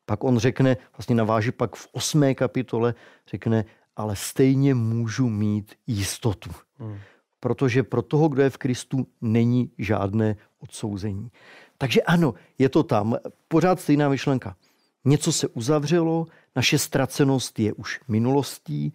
pak 0.07 0.25
on 0.25 0.39
řekne, 0.39 0.77
vlastně 0.97 1.15
naváže 1.15 1.53
pak 1.53 1.77
v 1.77 1.89
osmé 1.93 2.35
kapitole, 2.35 2.95
řekne, 3.31 3.65
ale 3.97 4.17
stejně 4.17 4.75
můžu 4.75 5.29
mít 5.29 5.75
jistotu. 5.87 6.51
Hmm. 6.79 6.99
Protože 7.41 7.83
pro 7.83 8.03
toho, 8.03 8.29
kdo 8.29 8.43
je 8.43 8.51
v 8.51 8.57
Kristu, 8.57 9.07
není 9.21 9.71
žádné 9.79 10.37
odsouzení. 10.59 11.31
Takže 11.79 12.03
ano, 12.03 12.35
je 12.59 12.69
to 12.69 12.83
tam. 12.83 13.17
Pořád 13.49 13.81
stejná 13.81 14.09
myšlenka. 14.09 14.57
Něco 15.05 15.33
se 15.33 15.49
uzavřelo, 15.49 16.27
naše 16.57 16.79
ztracenost 16.79 17.59
je 17.59 17.73
už 17.73 18.01
minulostí, 18.09 18.93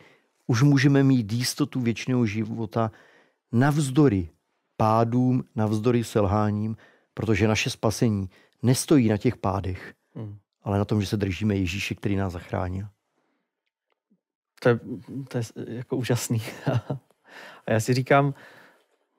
už 0.48 0.62
můžeme 0.62 1.04
mít 1.04 1.34
jistotu 1.34 1.80
věčného 1.80 2.26
života 2.26 2.92
navzdory 3.52 4.30
pádům, 4.78 5.44
navzdory 5.56 6.04
selháním, 6.04 6.78
protože 7.14 7.48
naše 7.48 7.70
spasení 7.70 8.30
nestojí 8.62 9.10
na 9.10 9.18
těch 9.18 9.38
pádech, 9.38 9.94
hmm. 10.16 10.38
ale 10.64 10.78
na 10.78 10.86
tom, 10.86 11.02
že 11.02 11.08
se 11.08 11.18
držíme 11.18 11.56
Ježíše, 11.56 11.96
který 11.96 12.16
nás 12.16 12.34
zachránil. 12.34 12.88
To 14.60 14.70
je, 14.70 14.80
to 15.28 15.38
je 15.38 15.44
jako 15.68 15.96
úžasný. 15.96 16.42
A 17.68 17.72
já 17.72 17.80
si 17.80 17.94
říkám, 17.94 18.34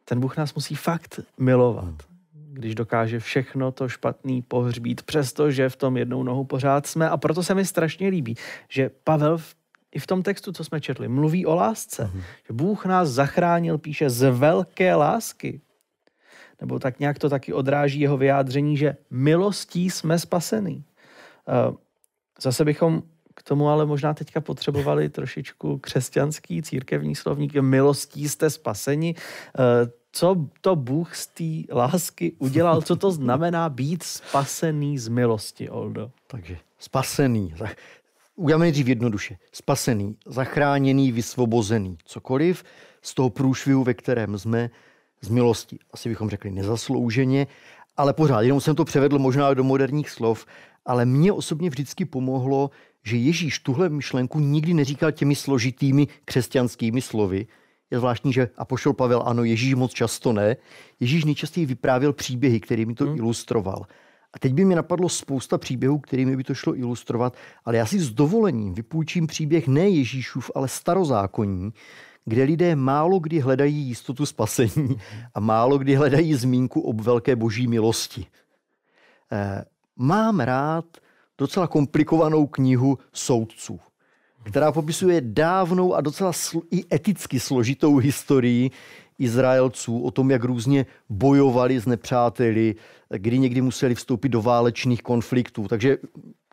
ten 0.04 0.21
Bůh 0.21 0.37
nás 0.37 0.54
musí 0.54 0.75
fakt 0.75 1.21
milovat. 1.38 1.85
Hmm. 1.85 2.13
Když 2.55 2.75
dokáže 2.75 3.21
všechno 3.21 3.73
to 3.73 3.89
špatný 3.89 4.43
pohřbít, 4.43 5.03
přestože 5.03 5.69
v 5.69 5.77
tom 5.77 5.97
jednou 5.97 6.23
nohu 6.23 6.45
pořád 6.45 6.87
jsme. 6.87 7.09
A 7.09 7.17
proto 7.17 7.43
se 7.43 7.55
mi 7.55 7.65
strašně 7.65 8.09
líbí, 8.09 8.37
že 8.69 8.91
Pavel 9.05 9.39
v 9.39 9.55
i 9.95 9.99
v 9.99 10.07
tom 10.07 10.23
textu, 10.23 10.53
co 10.53 10.65
jsme 10.65 10.81
četli, 10.81 11.09
mluví 11.09 11.47
o 11.47 11.55
lásce. 11.55 12.05
Mm-hmm. 12.05 12.23
Že 12.47 12.53
Bůh 12.53 12.87
nás 12.87 13.09
zachránil, 13.09 13.79
píše, 13.79 14.11
z 14.11 14.31
velké 14.31 14.95
lásky. 14.95 15.61
Nebo 16.61 16.79
tak 16.79 17.01
nějak 17.01 17.19
to 17.19 17.29
taky 17.29 17.53
odráží 17.53 18.01
jeho 18.01 18.17
vyjádření, 18.17 18.77
že 18.77 18.97
milostí 19.11 19.91
jsme 19.91 20.19
spasení. 20.19 20.85
Eh, 21.49 21.77
zase 22.41 22.65
bychom 22.65 23.03
k 23.35 23.43
tomu 23.43 23.69
ale 23.69 23.87
možná 23.87 24.15
teďka 24.15 24.41
potřebovali 24.41 25.09
trošičku 25.09 25.79
křesťanský 25.79 26.63
církevní 26.63 27.15
slovník. 27.15 27.55
Milostí 27.55 28.29
jste 28.29 28.51
spaseni. 28.51 29.15
Co 30.16 30.37
to 30.61 30.76
Bůh 30.76 31.16
z 31.16 31.26
té 31.26 31.75
lásky 31.75 32.33
udělal? 32.38 32.83
Co 32.83 32.97
to 32.97 33.11
znamená 33.11 33.68
být 33.68 34.02
spasený 34.02 34.99
z 34.99 35.09
milosti, 35.09 35.71
Oldo? 35.71 36.11
Takže 36.26 36.59
spasený. 36.78 37.54
Uděláme 38.37 38.64
nejdřív 38.64 38.88
jednoduše. 38.88 39.37
Spasený, 39.52 40.16
zachráněný, 40.26 41.12
vysvobozený. 41.12 41.99
Cokoliv 42.04 42.64
z 43.02 43.14
toho 43.14 43.30
průšvihu, 43.30 43.85
ve 43.85 43.94
kterém 43.94 44.38
jsme, 44.38 44.71
z 45.21 45.28
milosti. 45.28 45.78
Asi 45.92 46.09
bychom 46.09 46.30
řekli 46.30 46.50
nezaslouženě, 46.50 47.47
ale 47.97 48.12
pořád, 48.12 48.40
jenom 48.40 48.61
jsem 48.61 48.76
to 48.76 48.85
převedl 48.85 49.18
možná 49.18 49.54
do 49.54 49.64
moderních 49.64 50.11
slov, 50.11 50.47
ale 50.87 51.04
mně 51.04 51.33
osobně 51.33 51.71
vždycky 51.71 52.04
pomohlo, 52.04 52.71
že 53.02 53.16
Ježíš 53.16 53.59
tuhle 53.59 53.88
myšlenku 53.88 54.40
nikdy 54.40 54.75
neříkal 54.75 55.12
těmi 55.12 55.35
složitými 55.35 56.06
křesťanskými 56.25 57.02
slovy. 57.02 57.47
Je 57.95 57.99
zvláštní, 57.99 58.33
že 58.33 58.49
Apoštol 58.59 58.93
Pavel 58.93 59.23
ano, 59.27 59.45
Ježíš 59.45 59.75
moc 59.75 59.93
často 59.93 60.33
ne. 60.33 60.57
Ježíš 61.01 61.25
nejčastěji 61.25 61.67
vyprávěl 61.67 62.13
příběhy, 62.13 62.61
kterými 62.61 62.95
to 62.95 63.05
hmm. 63.05 63.17
ilustroval. 63.17 63.87
A 64.35 64.39
teď 64.39 64.55
by 64.55 64.65
mi 64.65 64.75
napadlo 64.75 65.09
spousta 65.09 65.59
příběhů, 65.59 65.99
kterými 65.99 66.37
by 66.37 66.45
to 66.45 66.55
šlo 66.55 66.77
ilustrovat, 66.77 67.37
ale 67.65 67.77
já 67.77 67.87
si 67.87 67.99
s 67.99 68.11
dovolením 68.11 68.75
vypůjčím 68.75 69.27
příběh 69.27 69.69
ne 69.69 69.89
Ježíšův, 69.89 70.51
ale 70.55 70.69
starozákonní, 70.69 71.73
kde 72.25 72.43
lidé 72.43 72.77
málo 72.77 73.19
kdy 73.19 73.41
hledají 73.41 73.77
jistotu 73.77 74.27
spasení 74.27 74.97
a 75.35 75.41
málo 75.41 75.79
kdy 75.79 75.95
hledají 75.95 76.35
zmínku 76.35 76.81
o 76.81 76.93
velké 76.93 77.37
boží 77.37 77.67
milosti. 77.67 78.27
Eh, 79.33 79.65
mám 79.97 80.41
rád 80.41 80.85
docela 81.39 81.67
komplikovanou 81.67 82.47
knihu 82.47 82.99
soudců, 83.13 83.81
která 84.45 84.73
popisuje 84.73 85.21
dávnou 85.21 85.95
a 85.95 86.01
docela 86.01 86.33
i 86.71 86.85
eticky 86.95 87.41
složitou 87.41 87.97
historii 87.97 88.71
Izraelců, 89.19 90.03
o 90.03 90.11
tom, 90.11 90.31
jak 90.31 90.45
různě 90.45 90.87
bojovali 91.09 91.81
s 91.81 91.87
nepřáteli, 91.87 92.75
kdy 93.09 93.39
někdy 93.39 93.61
museli 93.61 93.95
vstoupit 93.95 94.29
do 94.29 94.43
válečných 94.43 95.03
konfliktů. 95.03 95.69
Takže 95.69 95.99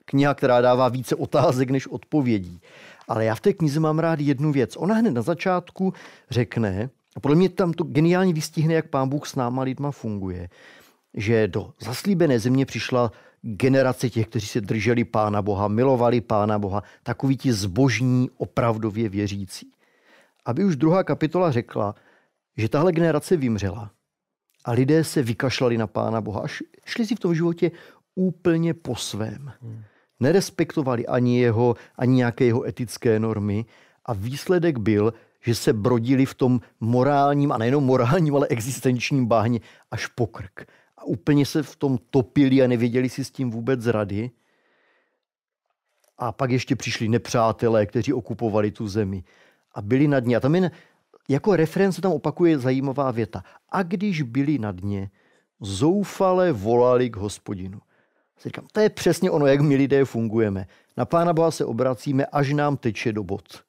kniha, 0.05 0.33
která 0.33 0.61
dává 0.61 0.89
více 0.89 1.15
otázek 1.15 1.69
než 1.69 1.87
odpovědí. 1.87 2.61
Ale 3.07 3.25
já 3.25 3.35
v 3.35 3.39
té 3.39 3.53
knize 3.53 3.79
mám 3.79 3.99
rád 3.99 4.19
jednu 4.19 4.51
věc. 4.51 4.77
Ona 4.77 4.95
hned 4.95 5.11
na 5.11 5.21
začátku 5.21 5.93
řekne, 6.29 6.89
a 7.15 7.19
podle 7.19 7.37
mě 7.37 7.49
tam 7.49 7.73
to 7.73 7.83
geniálně 7.83 8.33
vystihne, 8.33 8.73
jak 8.73 8.87
pán 8.87 9.09
Bůh 9.09 9.27
s 9.27 9.35
náma 9.35 9.63
lidma 9.63 9.91
funguje, 9.91 10.49
že 11.13 11.47
do 11.47 11.73
zaslíbené 11.79 12.39
země 12.39 12.65
přišla 12.65 13.11
generace 13.41 14.09
těch, 14.09 14.27
kteří 14.27 14.47
se 14.47 14.61
drželi 14.61 15.03
Pána 15.03 15.41
Boha, 15.41 15.67
milovali 15.67 16.21
Pána 16.21 16.59
Boha, 16.59 16.83
takoví 17.03 17.37
ti 17.37 17.53
zbožní, 17.53 18.29
opravdově 18.37 19.09
věřící. 19.09 19.71
Aby 20.45 20.65
už 20.65 20.75
druhá 20.75 21.03
kapitola 21.03 21.51
řekla, 21.51 21.95
že 22.57 22.69
tahle 22.69 22.91
generace 22.91 23.37
vymřela 23.37 23.91
a 24.65 24.71
lidé 24.71 25.03
se 25.03 25.23
vykašlali 25.23 25.77
na 25.77 25.87
Pána 25.87 26.21
Boha 26.21 26.41
a 26.41 26.47
šli 26.85 27.05
si 27.05 27.15
v 27.15 27.19
tom 27.19 27.35
životě 27.35 27.71
úplně 28.15 28.73
po 28.73 28.95
svém. 28.95 29.51
Hmm. 29.61 29.83
Nerespektovali 30.19 31.07
ani 31.07 31.39
jeho, 31.39 31.75
ani 31.97 32.15
nějaké 32.15 32.45
jeho 32.45 32.67
etické 32.67 33.19
normy 33.19 33.65
a 34.05 34.13
výsledek 34.13 34.77
byl, 34.77 35.13
že 35.41 35.55
se 35.55 35.73
brodili 35.73 36.25
v 36.25 36.33
tom 36.33 36.61
morálním, 36.79 37.51
a 37.51 37.57
nejenom 37.57 37.83
morálním, 37.83 38.35
ale 38.35 38.47
existenčním 38.47 39.25
báhně 39.25 39.59
až 39.91 40.07
po 40.07 40.27
krk. 40.27 40.67
A 41.01 41.03
úplně 41.03 41.45
se 41.45 41.63
v 41.63 41.75
tom 41.75 41.97
topili 42.09 42.63
a 42.63 42.67
nevěděli 42.67 43.09
si 43.09 43.25
s 43.25 43.31
tím 43.31 43.51
vůbec 43.51 43.85
rady. 43.85 44.31
A 46.17 46.31
pak 46.31 46.51
ještě 46.51 46.75
přišli 46.75 47.09
nepřátelé, 47.09 47.85
kteří 47.85 48.13
okupovali 48.13 48.71
tu 48.71 48.87
zemi 48.87 49.23
a 49.73 49.81
byli 49.81 50.07
nad 50.07 50.25
ní. 50.25 50.35
A 50.35 50.39
tam 50.39 50.55
jen 50.55 50.71
jako 51.29 51.55
reference 51.55 52.01
tam 52.01 52.11
opakuje 52.11 52.59
zajímavá 52.59 53.11
věta. 53.11 53.43
A 53.69 53.83
když 53.83 54.21
byli 54.21 54.59
na 54.59 54.71
dně, 54.71 55.09
zoufale 55.61 56.51
volali 56.51 57.09
k 57.09 57.15
hospodinu. 57.15 57.79
Říkám, 58.43 58.67
to 58.71 58.79
je 58.79 58.89
přesně 58.89 59.31
ono, 59.31 59.45
jak 59.45 59.61
my 59.61 59.75
lidé 59.75 60.05
fungujeme. 60.05 60.67
Na 60.97 61.05
Pána 61.05 61.33
Boha 61.33 61.51
se 61.51 61.65
obracíme, 61.65 62.25
až 62.25 62.53
nám 62.53 62.77
teče 62.77 63.13
do 63.13 63.23
bod. 63.23 63.63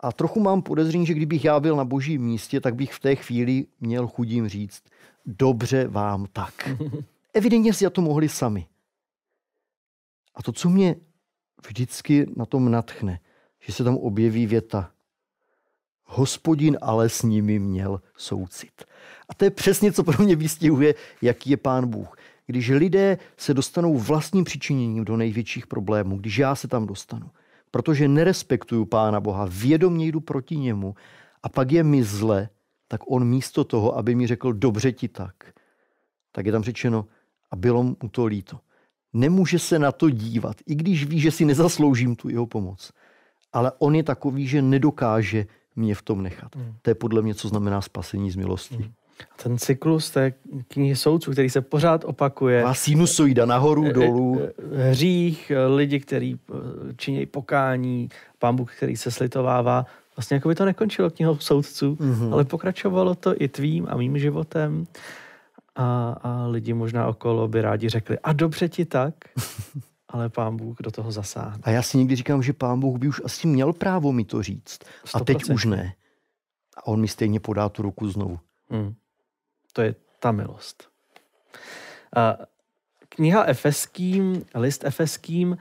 A 0.00 0.12
trochu 0.12 0.40
mám 0.40 0.62
podezření, 0.62 1.06
že 1.06 1.14
kdybych 1.14 1.44
já 1.44 1.60
byl 1.60 1.76
na 1.76 1.84
božím 1.84 2.22
místě, 2.22 2.60
tak 2.60 2.74
bych 2.74 2.92
v 2.92 3.00
té 3.00 3.16
chvíli 3.16 3.66
měl 3.80 4.06
chudím 4.06 4.48
říct, 4.48 4.82
dobře 5.26 5.88
vám 5.88 6.26
tak. 6.32 6.68
Evidentně 7.34 7.72
si 7.72 7.90
to 7.90 8.00
mohli 8.00 8.28
sami. 8.28 8.66
A 10.34 10.42
to, 10.42 10.52
co 10.52 10.70
mě 10.70 10.96
vždycky 11.66 12.26
na 12.36 12.46
tom 12.46 12.70
natchne, 12.70 13.20
že 13.60 13.72
se 13.72 13.84
tam 13.84 13.96
objeví 13.96 14.46
věta, 14.46 14.90
hospodin 16.04 16.78
ale 16.82 17.08
s 17.08 17.22
nimi 17.22 17.58
měl 17.58 18.00
soucit. 18.16 18.84
A 19.28 19.34
to 19.34 19.44
je 19.44 19.50
přesně, 19.50 19.92
co 19.92 20.04
pro 20.04 20.24
mě 20.24 20.36
vystihuje, 20.36 20.94
jaký 21.22 21.50
je 21.50 21.56
pán 21.56 21.86
Bůh. 21.86 22.16
Když 22.46 22.68
lidé 22.68 23.18
se 23.36 23.54
dostanou 23.54 23.98
vlastním 23.98 24.44
přičiněním 24.44 25.04
do 25.04 25.16
největších 25.16 25.66
problémů, 25.66 26.18
když 26.18 26.38
já 26.38 26.54
se 26.54 26.68
tam 26.68 26.86
dostanu, 26.86 27.30
protože 27.70 28.08
nerespektuju 28.08 28.84
pána 28.84 29.20
Boha, 29.20 29.46
vědomě 29.50 30.06
jdu 30.06 30.20
proti 30.20 30.56
němu 30.56 30.94
a 31.42 31.48
pak 31.48 31.72
je 31.72 31.84
mi 31.84 32.04
zle, 32.04 32.48
tak 32.90 33.00
on 33.06 33.24
místo 33.24 33.64
toho, 33.64 33.98
aby 33.98 34.14
mi 34.14 34.26
řekl 34.26 34.52
dobře 34.52 34.92
ti 34.92 35.08
tak, 35.08 35.34
tak 36.32 36.46
je 36.46 36.52
tam 36.52 36.62
řečeno 36.62 37.06
a 37.50 37.56
bylo 37.56 37.82
mu 37.82 37.96
to 38.10 38.26
líto. 38.26 38.58
Nemůže 39.12 39.58
se 39.58 39.78
na 39.78 39.92
to 39.92 40.10
dívat, 40.10 40.56
i 40.66 40.74
když 40.74 41.04
ví, 41.04 41.20
že 41.20 41.30
si 41.30 41.44
nezasloužím 41.44 42.16
tu 42.16 42.28
jeho 42.28 42.46
pomoc. 42.46 42.92
Ale 43.52 43.72
on 43.78 43.94
je 43.94 44.02
takový, 44.02 44.46
že 44.46 44.62
nedokáže 44.62 45.46
mě 45.76 45.94
v 45.94 46.02
tom 46.02 46.22
nechat. 46.22 46.56
Hmm. 46.56 46.74
To 46.82 46.90
je 46.90 46.94
podle 46.94 47.22
mě, 47.22 47.34
co 47.34 47.48
znamená 47.48 47.80
spasení 47.80 48.30
z 48.30 48.36
milostí. 48.36 48.76
Hmm. 48.76 48.92
Ten 49.42 49.58
cyklus 49.58 50.10
té 50.10 50.32
knihy 50.68 50.96
soudců, 50.96 51.32
který 51.32 51.50
se 51.50 51.60
pořád 51.60 52.04
opakuje. 52.04 52.64
Má 52.64 52.74
sinusoida 52.74 53.46
nahoru, 53.46 53.86
eh, 53.86 53.92
dolů. 53.92 54.40
Eh, 54.40 54.90
hřích, 54.90 55.52
lidi, 55.66 56.00
kteří 56.00 56.40
činí 56.96 57.26
pokání, 57.26 58.08
pán 58.38 58.56
Bůh, 58.56 58.76
který 58.76 58.96
se 58.96 59.10
slitovává. 59.10 59.86
Vlastně 60.20 60.34
jako 60.34 60.48
by 60.48 60.54
to 60.54 60.64
nekončilo 60.64 61.10
knihou 61.10 61.38
soudců, 61.38 61.94
mm-hmm. 61.94 62.32
ale 62.32 62.44
pokračovalo 62.44 63.14
to 63.14 63.42
i 63.42 63.48
tvým 63.48 63.86
a 63.90 63.96
mým 63.96 64.18
životem. 64.18 64.86
A, 65.76 66.10
a 66.22 66.46
lidi 66.46 66.74
možná 66.74 67.06
okolo 67.06 67.48
by 67.48 67.60
rádi 67.60 67.88
řekli, 67.88 68.18
a 68.18 68.32
dobře 68.32 68.68
ti 68.68 68.84
tak, 68.84 69.14
ale 70.08 70.28
pán 70.28 70.56
Bůh 70.56 70.76
do 70.80 70.90
toho 70.90 71.12
zasáhne. 71.12 71.58
A 71.62 71.70
já 71.70 71.82
si 71.82 71.98
někdy 71.98 72.16
říkám, 72.16 72.42
že 72.42 72.52
pán 72.52 72.80
Bůh 72.80 72.98
by 72.98 73.08
už 73.08 73.20
asi 73.24 73.46
měl 73.46 73.72
právo 73.72 74.12
mi 74.12 74.24
to 74.24 74.42
říct. 74.42 74.78
100%. 75.04 75.20
A 75.20 75.24
teď 75.24 75.50
už 75.50 75.64
ne. 75.64 75.94
A 76.76 76.86
on 76.86 77.00
mi 77.00 77.08
stejně 77.08 77.40
podá 77.40 77.68
tu 77.68 77.82
ruku 77.82 78.08
znovu. 78.08 78.38
Hmm. 78.70 78.94
To 79.72 79.82
je 79.82 79.94
ta 80.18 80.32
milost. 80.32 80.88
A 82.16 82.36
kniha 83.08 83.44
Efeským, 83.44 84.44
list 84.54 84.84
Efeským 84.84 85.56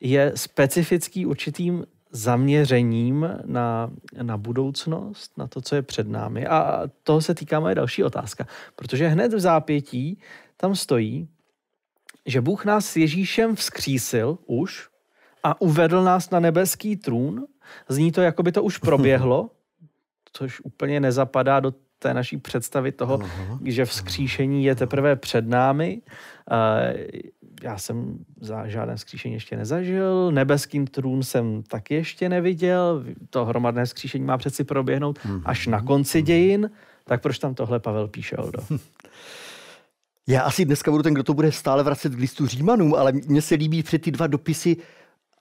je 0.00 0.32
specifický 0.34 1.26
určitým 1.26 1.86
zaměřením 2.14 3.28
na, 3.44 3.90
na 4.22 4.36
budoucnost, 4.36 5.38
na 5.38 5.46
to, 5.46 5.60
co 5.60 5.74
je 5.74 5.82
před 5.82 6.08
námi. 6.08 6.46
A 6.46 6.82
toho 7.02 7.20
se 7.20 7.34
týká 7.34 7.60
moje 7.60 7.74
další 7.74 8.04
otázka. 8.04 8.46
Protože 8.76 9.08
hned 9.08 9.34
v 9.34 9.40
zápětí 9.40 10.18
tam 10.56 10.76
stojí, 10.76 11.28
že 12.26 12.40
Bůh 12.40 12.64
nás 12.64 12.86
s 12.86 12.96
Ježíšem 12.96 13.56
vzkřísil 13.56 14.38
už 14.46 14.88
a 15.42 15.60
uvedl 15.60 16.04
nás 16.04 16.30
na 16.30 16.40
nebeský 16.40 16.96
trůn. 16.96 17.46
Zní 17.88 18.12
to, 18.12 18.20
jako 18.20 18.42
by 18.42 18.52
to 18.52 18.62
už 18.62 18.78
proběhlo, 18.78 19.50
což 20.32 20.60
úplně 20.60 21.00
nezapadá 21.00 21.60
do 21.60 21.74
té 21.98 22.14
naší 22.14 22.36
představy 22.36 22.92
toho, 22.92 23.18
že 23.64 23.84
vzkříšení 23.84 24.64
je 24.64 24.74
teprve 24.74 25.16
před 25.16 25.48
námi. 25.48 26.02
Já 27.64 27.78
jsem 27.78 28.18
za 28.40 28.68
žádné 28.68 28.96
vzkříšení 28.96 29.34
ještě 29.34 29.56
nezažil, 29.56 30.32
nebeský 30.32 30.84
trůn 30.84 31.22
jsem 31.22 31.62
taky 31.62 31.94
ještě 31.94 32.28
neviděl, 32.28 33.04
to 33.30 33.44
hromadné 33.44 33.84
vzkříšení 33.84 34.24
má 34.24 34.38
přeci 34.38 34.64
proběhnout 34.64 35.18
uh-huh. 35.18 35.42
až 35.44 35.66
na 35.66 35.82
konci 35.82 36.22
dějin, 36.22 36.70
tak 37.04 37.22
proč 37.22 37.38
tam 37.38 37.54
tohle 37.54 37.80
Pavel 37.80 38.08
píše, 38.08 38.36
Oldo? 38.36 38.58
Já 40.26 40.42
asi 40.42 40.64
dneska 40.64 40.90
budu 40.90 41.02
ten, 41.02 41.14
kdo 41.14 41.22
to 41.22 41.34
bude 41.34 41.52
stále 41.52 41.82
vracet 41.82 42.14
k 42.14 42.18
listu 42.18 42.46
Římanům, 42.46 42.94
ale 42.94 43.12
mně 43.12 43.42
se 43.42 43.54
líbí 43.54 43.82
před 43.82 44.02
ty 44.02 44.10
dva 44.10 44.26
dopisy 44.26 44.76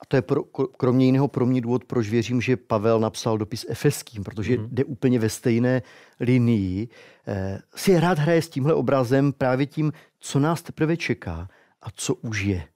a 0.02 0.06
to 0.08 0.16
je 0.16 0.22
pro, 0.22 0.44
kromě 0.78 1.06
jiného 1.06 1.28
pro 1.28 1.46
mě 1.46 1.62
důvod, 1.62 1.84
proč 1.84 2.10
věřím, 2.10 2.42
že 2.42 2.58
Pavel 2.58 3.00
napsal 3.00 3.38
dopis 3.38 3.66
Efeským, 3.70 4.24
protože 4.24 4.58
mm. 4.58 4.68
jde 4.72 4.84
úplně 4.84 5.20
ve 5.20 5.30
stejné 5.30 5.82
linii. 6.20 6.88
Eh, 7.28 7.60
si 7.76 8.00
rád 8.00 8.20
hraje 8.20 8.42
s 8.42 8.50
tímhle 8.50 8.74
obrazem 8.74 9.34
právě 9.34 9.66
tím, 9.66 9.92
co 10.20 10.40
nás 10.40 10.62
teprve 10.62 10.98
čeká 10.98 11.48
a 11.84 11.88
co 11.96 12.16
už 12.16 12.42
je. 12.42 12.68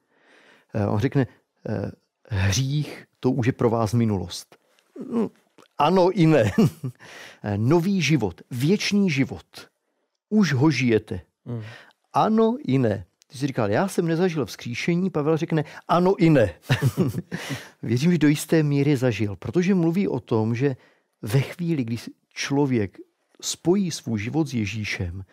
Eh, 0.73 0.87
on 0.87 0.99
řekne, 0.99 1.27
eh, 1.69 1.91
hřích, 2.29 3.05
to 3.19 3.31
už 3.31 3.47
je 3.47 3.53
pro 3.53 3.69
vás 3.69 3.93
minulost. 3.93 4.57
Mm, 5.11 5.27
ano 5.77 6.11
i 6.11 6.25
ne. 6.25 6.51
Eh, 7.43 7.57
nový 7.57 8.01
život, 8.01 8.41
věčný 8.51 9.09
život. 9.09 9.69
Už 10.29 10.53
ho 10.53 10.71
žijete. 10.71 11.21
Mm. 11.45 11.61
Ano 12.13 12.57
i 12.67 12.77
ne. 12.77 13.05
Ty 13.27 13.37
jsi 13.37 13.47
říkal, 13.47 13.71
já 13.71 13.87
jsem 13.87 14.07
nezažil 14.07 14.45
vzkříšení, 14.45 15.09
Pavel 15.09 15.37
řekne, 15.37 15.63
ano 15.87 16.15
i 16.15 16.29
ne. 16.29 16.53
Věřím, 17.83 18.11
že 18.11 18.17
do 18.17 18.27
jisté 18.27 18.63
míry 18.63 18.97
zažil, 18.97 19.35
protože 19.35 19.75
mluví 19.75 20.07
o 20.07 20.19
tom, 20.19 20.55
že 20.55 20.75
ve 21.21 21.41
chvíli, 21.41 21.83
kdy 21.83 21.97
člověk 22.33 22.97
spojí 23.41 23.91
svůj 23.91 24.19
život 24.19 24.47
s 24.47 24.53
Ježíšem, 24.53 25.23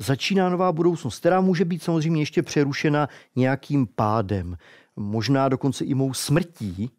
začíná 0.00 0.48
nová 0.48 0.72
budoucnost, 0.72 1.18
která 1.18 1.40
může 1.40 1.64
být 1.64 1.82
samozřejmě 1.82 2.22
ještě 2.22 2.42
přerušena 2.42 3.08
nějakým 3.36 3.86
pádem, 3.86 4.56
možná 4.96 5.48
dokonce 5.48 5.84
i 5.84 5.94
mou 5.94 6.14
smrtí, 6.14 6.90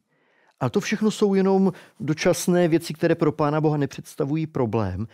ale 0.60 0.70
to 0.70 0.80
všechno 0.80 1.12
jsou 1.12 1.34
jenom 1.34 1.74
dočasné 2.00 2.68
věci, 2.68 2.94
které 2.94 3.16
pro 3.16 3.32
Pána 3.32 3.62
Boha 3.62 3.78
nepředstavují 3.78 4.48
problém. 4.48 5.08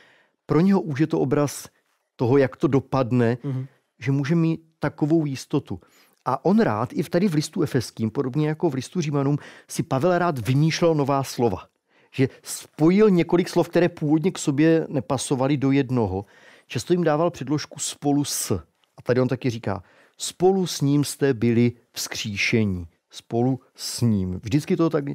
Pro 0.45 0.60
něho 0.60 0.82
už 0.82 1.00
je 1.00 1.08
to 1.08 1.19
obraz 1.19 1.69
toho, 2.15 2.38
jak 2.38 2.56
to 2.56 2.67
dopadne, 2.67 3.38
mm-hmm. 3.43 3.67
že 4.00 4.12
může 4.12 4.36
mít 4.36 4.62
takovou 4.80 5.26
jistotu. 5.26 5.80
A 6.26 6.45
on 6.45 6.60
rád, 6.60 6.93
i 6.93 7.04
v 7.04 7.10
tady 7.10 7.28
v 7.28 7.34
listu 7.34 7.62
efeským, 7.62 8.10
podobně 8.10 8.47
jako 8.47 8.69
v 8.69 8.73
listu 8.73 9.02
Římanům, 9.02 9.38
si 9.67 9.84
Pavel 9.84 10.17
rád 10.17 10.39
vymýšlel 10.39 10.95
nová 10.95 11.23
slova. 11.23 11.67
Že 12.12 12.30
spojil 12.43 13.10
několik 13.10 13.50
slov, 13.50 13.69
které 13.69 13.89
původně 13.89 14.32
k 14.32 14.38
sobě 14.38 14.88
nepasovaly 14.89 15.58
do 15.58 15.71
jednoho. 15.71 16.26
Často 16.67 16.93
jim 16.93 17.03
dával 17.03 17.32
předložku 17.32 17.80
spolu 17.80 18.23
s. 18.23 18.51
A 18.97 19.01
tady 19.03 19.21
on 19.21 19.27
taky 19.27 19.49
říká, 19.49 19.84
spolu 20.17 20.67
s 20.67 20.82
ním 20.82 21.03
jste 21.03 21.34
byli 21.34 21.71
vzkříšení. 21.91 22.88
Spolu 23.10 23.60
s 23.75 24.01
ním. 24.01 24.39
Vždycky 24.43 24.77
to 24.77 24.89
tak, 24.89 25.06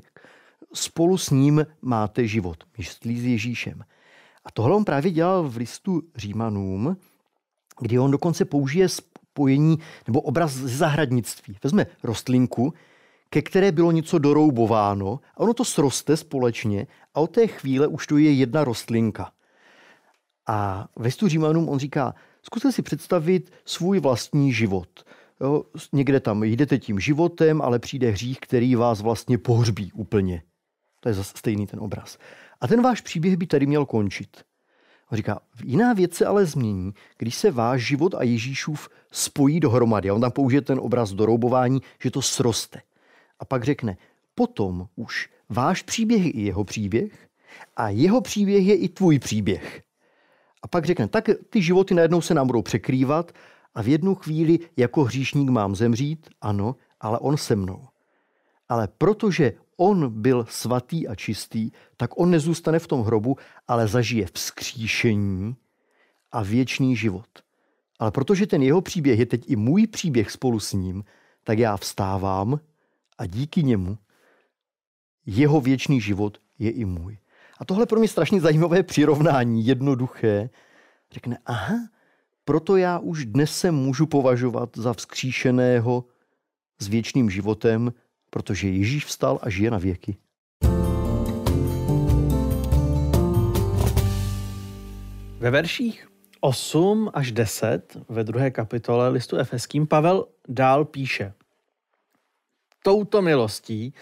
spolu 0.74 1.18
s 1.18 1.30
ním 1.30 1.66
máte 1.82 2.26
život. 2.26 2.64
Myslí 2.78 3.20
s 3.20 3.24
Ježíšem. 3.24 3.84
A 4.44 4.50
tohle 4.50 4.76
on 4.76 4.84
právě 4.84 5.10
dělal 5.10 5.48
v 5.48 5.56
listu 5.56 6.02
Římanům, 6.16 6.96
kdy 7.80 7.98
on 7.98 8.10
dokonce 8.10 8.44
použije 8.44 8.88
spojení 8.88 9.78
nebo 10.06 10.20
obraz 10.20 10.52
ze 10.52 10.76
zahradnictví. 10.76 11.56
Vezme 11.62 11.86
rostlinku, 12.02 12.74
ke 13.30 13.42
které 13.42 13.72
bylo 13.72 13.92
něco 13.92 14.18
doroubováno 14.18 15.20
a 15.34 15.40
ono 15.40 15.54
to 15.54 15.64
sroste 15.64 16.16
společně 16.16 16.86
a 17.14 17.20
od 17.20 17.30
té 17.30 17.46
chvíle 17.46 17.86
už 17.86 18.06
to 18.06 18.18
je 18.18 18.32
jedna 18.32 18.64
rostlinka. 18.64 19.32
A 20.46 20.88
ve 20.96 21.10
Římanům 21.10 21.68
on 21.68 21.78
říká, 21.78 22.14
zkuste 22.42 22.72
si 22.72 22.82
představit 22.82 23.52
svůj 23.64 24.00
vlastní 24.00 24.52
život. 24.52 25.04
Jo, 25.40 25.64
někde 25.92 26.20
tam 26.20 26.44
jdete 26.44 26.78
tím 26.78 27.00
životem, 27.00 27.62
ale 27.62 27.78
přijde 27.78 28.10
hřích, 28.10 28.40
který 28.40 28.74
vás 28.74 29.00
vlastně 29.00 29.38
pohřbí 29.38 29.92
úplně. 29.92 30.42
To 31.00 31.08
je 31.08 31.14
zase 31.14 31.32
stejný 31.36 31.66
ten 31.66 31.80
obraz. 31.80 32.18
A 32.60 32.66
ten 32.68 32.82
váš 32.82 33.00
příběh 33.00 33.36
by 33.36 33.46
tady 33.46 33.66
měl 33.66 33.86
končit. 33.86 34.44
On 35.10 35.16
říká, 35.16 35.40
jiná 35.64 35.92
věc 35.92 36.14
se 36.14 36.26
ale 36.26 36.46
změní, 36.46 36.92
když 37.18 37.34
se 37.34 37.50
váš 37.50 37.86
život 37.86 38.14
a 38.14 38.22
Ježíšův 38.22 38.88
spojí 39.12 39.60
dohromady. 39.60 40.10
A 40.10 40.14
on 40.14 40.20
tam 40.20 40.30
použije 40.30 40.60
ten 40.60 40.78
obraz 40.80 41.12
doroubování, 41.12 41.80
že 42.02 42.10
to 42.10 42.22
sroste. 42.22 42.82
A 43.38 43.44
pak 43.44 43.64
řekne, 43.64 43.96
potom 44.34 44.88
už 44.96 45.28
váš 45.48 45.82
příběh 45.82 46.24
je 46.24 46.30
i 46.30 46.40
jeho 46.40 46.64
příběh 46.64 47.28
a 47.76 47.88
jeho 47.88 48.20
příběh 48.20 48.66
je 48.66 48.76
i 48.76 48.88
tvůj 48.88 49.18
příběh. 49.18 49.82
A 50.62 50.68
pak 50.68 50.84
řekne, 50.84 51.08
tak 51.08 51.24
ty 51.50 51.62
životy 51.62 51.94
najednou 51.94 52.20
se 52.20 52.34
nám 52.34 52.46
budou 52.46 52.62
překrývat 52.62 53.32
a 53.74 53.82
v 53.82 53.88
jednu 53.88 54.14
chvíli 54.14 54.58
jako 54.76 55.04
hříšník 55.04 55.48
mám 55.48 55.74
zemřít, 55.74 56.30
ano, 56.40 56.76
ale 57.00 57.18
on 57.18 57.36
se 57.36 57.56
mnou. 57.56 57.88
Ale 58.68 58.88
protože 58.98 59.52
on 59.76 60.22
byl 60.22 60.46
svatý 60.48 61.08
a 61.08 61.14
čistý, 61.14 61.70
tak 61.96 62.20
on 62.20 62.30
nezůstane 62.30 62.78
v 62.78 62.86
tom 62.86 63.02
hrobu, 63.02 63.36
ale 63.68 63.88
zažije 63.88 64.26
vzkříšení 64.32 65.56
a 66.32 66.42
věčný 66.42 66.96
život. 66.96 67.28
Ale 67.98 68.10
protože 68.10 68.46
ten 68.46 68.62
jeho 68.62 68.80
příběh 68.80 69.18
je 69.18 69.26
teď 69.26 69.50
i 69.50 69.56
můj 69.56 69.86
příběh 69.86 70.30
spolu 70.30 70.60
s 70.60 70.72
ním, 70.72 71.04
tak 71.44 71.58
já 71.58 71.76
vstávám 71.76 72.60
a 73.18 73.26
díky 73.26 73.62
němu 73.62 73.98
jeho 75.26 75.60
věčný 75.60 76.00
život 76.00 76.38
je 76.58 76.70
i 76.70 76.84
můj. 76.84 77.18
A 77.62 77.64
tohle 77.64 77.86
pro 77.86 77.98
mě 77.98 78.08
strašně 78.08 78.40
zajímavé 78.40 78.82
přirovnání, 78.82 79.66
jednoduché. 79.66 80.50
Řekne, 81.12 81.38
aha, 81.46 81.74
proto 82.44 82.76
já 82.76 82.98
už 82.98 83.24
dnes 83.24 83.58
se 83.58 83.70
můžu 83.70 84.06
považovat 84.06 84.70
za 84.76 84.92
vzkříšeného 84.92 86.04
s 86.78 86.88
věčným 86.88 87.30
životem, 87.30 87.92
protože 88.30 88.68
Ježíš 88.68 89.04
vstal 89.04 89.38
a 89.42 89.50
žije 89.50 89.70
na 89.70 89.78
věky. 89.78 90.16
Ve 95.38 95.50
verších 95.50 96.08
8 96.40 97.10
až 97.14 97.32
10 97.32 97.96
ve 98.08 98.24
druhé 98.24 98.50
kapitole 98.50 99.08
listu 99.08 99.36
Efeským 99.36 99.86
Pavel 99.86 100.26
dál 100.48 100.84
píše 100.84 101.32
Touto 102.84 103.22
milostí 103.22 103.94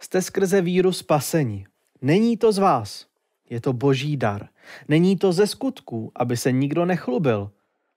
jste 0.00 0.22
skrze 0.22 0.60
víru 0.60 0.92
spaseni. 0.92 1.66
Není 2.04 2.36
to 2.36 2.52
z 2.52 2.58
vás, 2.58 3.06
je 3.50 3.60
to 3.60 3.72
boží 3.72 4.16
dar. 4.16 4.48
Není 4.88 5.16
to 5.16 5.32
ze 5.32 5.46
skutků, 5.46 6.12
aby 6.16 6.36
se 6.36 6.52
nikdo 6.52 6.84
nechlubil. 6.84 7.50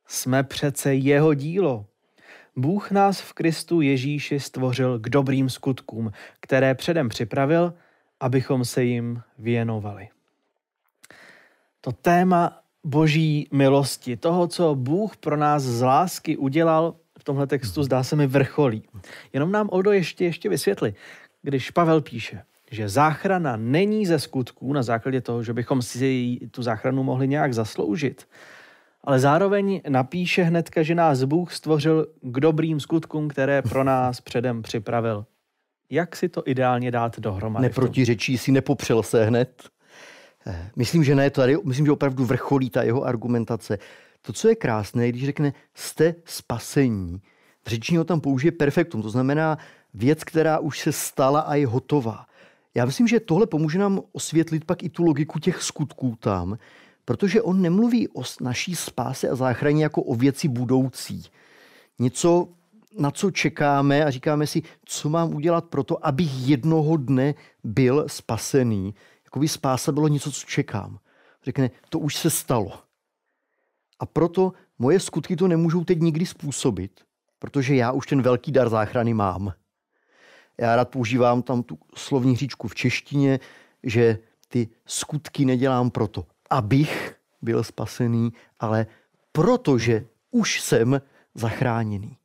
Jsme 0.07 0.43
přece 0.43 0.95
jeho 0.95 1.33
dílo, 1.33 1.85
Bůh 2.55 2.91
nás 2.91 3.21
v 3.21 3.33
Kristu 3.33 3.81
Ježíši 3.81 4.39
stvořil 4.39 4.99
k 4.99 5.09
dobrým 5.09 5.49
skutkům, 5.49 6.11
které 6.39 6.75
předem 6.75 7.09
připravil, 7.09 7.73
abychom 8.19 8.65
se 8.65 8.83
jim 8.83 9.21
věnovali. 9.39 10.09
To 11.81 11.91
téma 11.91 12.59
boží 12.83 13.47
milosti, 13.51 14.17
toho, 14.17 14.47
co 14.47 14.75
Bůh 14.75 15.17
pro 15.17 15.37
nás 15.37 15.63
z 15.63 15.81
lásky 15.81 16.37
udělal, 16.37 16.95
v 17.19 17.23
tomhle 17.23 17.47
textu 17.47 17.83
zdá 17.83 18.03
se 18.03 18.15
mi 18.15 18.27
vrcholí. 18.27 18.83
Jenom 19.33 19.51
nám 19.51 19.69
Oldo 19.71 19.91
ještě, 19.91 20.25
ještě 20.25 20.49
vysvětli, 20.49 20.95
když 21.41 21.71
Pavel 21.71 22.01
píše, 22.01 22.43
že 22.71 22.89
záchrana 22.89 23.57
není 23.57 24.05
ze 24.05 24.19
skutků 24.19 24.73
na 24.73 24.83
základě 24.83 25.21
toho, 25.21 25.43
že 25.43 25.53
bychom 25.53 25.81
si 25.81 26.39
tu 26.51 26.63
záchranu 26.63 27.03
mohli 27.03 27.27
nějak 27.27 27.53
zasloužit, 27.53 28.27
ale 29.03 29.19
zároveň 29.19 29.81
napíše 29.89 30.43
hnedka, 30.43 30.83
že 30.83 30.95
nás 30.95 31.23
Bůh 31.23 31.53
stvořil 31.53 32.07
k 32.21 32.39
dobrým 32.39 32.79
skutkům, 32.79 33.27
které 33.27 33.61
pro 33.61 33.83
nás 33.83 34.21
předem 34.21 34.61
připravil. 34.61 35.25
Jak 35.89 36.15
si 36.15 36.29
to 36.29 36.43
ideálně 36.45 36.91
dát 36.91 37.19
dohromady? 37.19 37.63
Neprotiřečí 37.63 38.37
si, 38.37 38.51
nepopřel 38.51 39.03
se 39.03 39.25
hned. 39.25 39.63
Eh, 40.47 40.69
myslím, 40.75 41.03
že 41.03 41.15
ne, 41.15 41.29
tady, 41.29 41.57
myslím, 41.63 41.85
že 41.85 41.91
opravdu 41.91 42.25
vrcholí 42.25 42.69
ta 42.69 42.83
jeho 42.83 43.03
argumentace. 43.03 43.79
To, 44.21 44.33
co 44.33 44.49
je 44.49 44.55
krásné, 44.55 45.09
když 45.09 45.25
řekne 45.25 45.53
jste 45.75 46.15
spasení, 46.25 47.21
řečního 47.67 48.03
tam 48.03 48.21
použije 48.21 48.51
perfektum, 48.51 49.01
to 49.01 49.09
znamená 49.09 49.57
věc, 49.93 50.23
která 50.23 50.59
už 50.59 50.79
se 50.79 50.91
stala 50.91 51.39
a 51.39 51.55
je 51.55 51.67
hotová. 51.67 52.25
Já 52.77 52.85
myslím, 52.85 53.07
že 53.07 53.19
tohle 53.19 53.47
pomůže 53.47 53.79
nám 53.79 54.01
osvětlit 54.11 54.65
pak 54.65 54.83
i 54.83 54.89
tu 54.89 55.03
logiku 55.03 55.39
těch 55.39 55.63
skutků 55.63 56.15
tam, 56.19 56.57
protože 57.05 57.41
on 57.41 57.61
nemluví 57.61 58.07
o 58.07 58.23
naší 58.41 58.75
spáse 58.75 59.29
a 59.29 59.35
záchraně 59.35 59.83
jako 59.83 60.01
o 60.01 60.15
věci 60.15 60.47
budoucí. 60.47 61.23
Něco, 61.99 62.47
na 62.99 63.11
co 63.11 63.31
čekáme 63.31 64.05
a 64.05 64.09
říkáme 64.09 64.47
si, 64.47 64.61
co 64.85 65.09
mám 65.09 65.35
udělat 65.35 65.65
pro 65.65 65.83
to, 65.83 66.05
abych 66.05 66.49
jednoho 66.49 66.97
dne 66.97 67.35
byl 67.63 68.05
spasený. 68.07 68.95
Jakoby 69.25 69.47
spása 69.47 69.91
bylo 69.91 70.07
něco, 70.07 70.31
co 70.31 70.45
čekám. 70.47 70.99
Řekne, 71.43 71.71
to 71.89 71.99
už 71.99 72.15
se 72.15 72.29
stalo. 72.29 72.71
A 73.99 74.05
proto 74.05 74.53
moje 74.79 74.99
skutky 74.99 75.35
to 75.35 75.47
nemůžou 75.47 75.83
teď 75.83 75.99
nikdy 75.99 76.25
způsobit, 76.25 76.91
protože 77.39 77.75
já 77.75 77.91
už 77.91 78.07
ten 78.07 78.21
velký 78.21 78.51
dar 78.51 78.69
záchrany 78.69 79.13
mám. 79.13 79.53
Já 80.61 80.75
rád 80.75 80.89
používám 80.89 81.41
tam 81.41 81.63
tu 81.63 81.79
slovní 81.95 82.33
hříčku 82.33 82.67
v 82.67 82.75
češtině, 82.75 83.39
že 83.83 84.17
ty 84.47 84.69
skutky 84.85 85.45
nedělám 85.45 85.89
proto, 85.89 86.25
abych 86.49 87.15
byl 87.41 87.63
spasený, 87.63 88.33
ale 88.59 88.87
protože 89.31 90.05
už 90.31 90.61
jsem 90.61 91.01
zachráněný. 91.35 92.17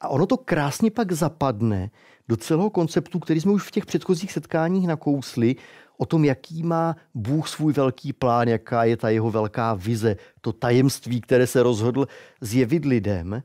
A 0.00 0.08
ono 0.08 0.26
to 0.26 0.36
krásně 0.36 0.90
pak 0.90 1.12
zapadne 1.12 1.90
do 2.28 2.36
celého 2.36 2.70
konceptu, 2.70 3.18
který 3.18 3.40
jsme 3.40 3.52
už 3.52 3.62
v 3.62 3.70
těch 3.70 3.86
předchozích 3.86 4.32
setkáních 4.32 4.86
nakousli, 4.86 5.56
o 5.96 6.06
tom, 6.06 6.24
jaký 6.24 6.62
má 6.62 6.96
Bůh 7.14 7.48
svůj 7.48 7.72
velký 7.72 8.12
plán, 8.12 8.48
jaká 8.48 8.84
je 8.84 8.96
ta 8.96 9.08
jeho 9.08 9.30
velká 9.30 9.74
vize, 9.74 10.16
to 10.40 10.52
tajemství, 10.52 11.20
které 11.20 11.46
se 11.46 11.62
rozhodl 11.62 12.08
zjevit 12.40 12.84
lidem, 12.84 13.42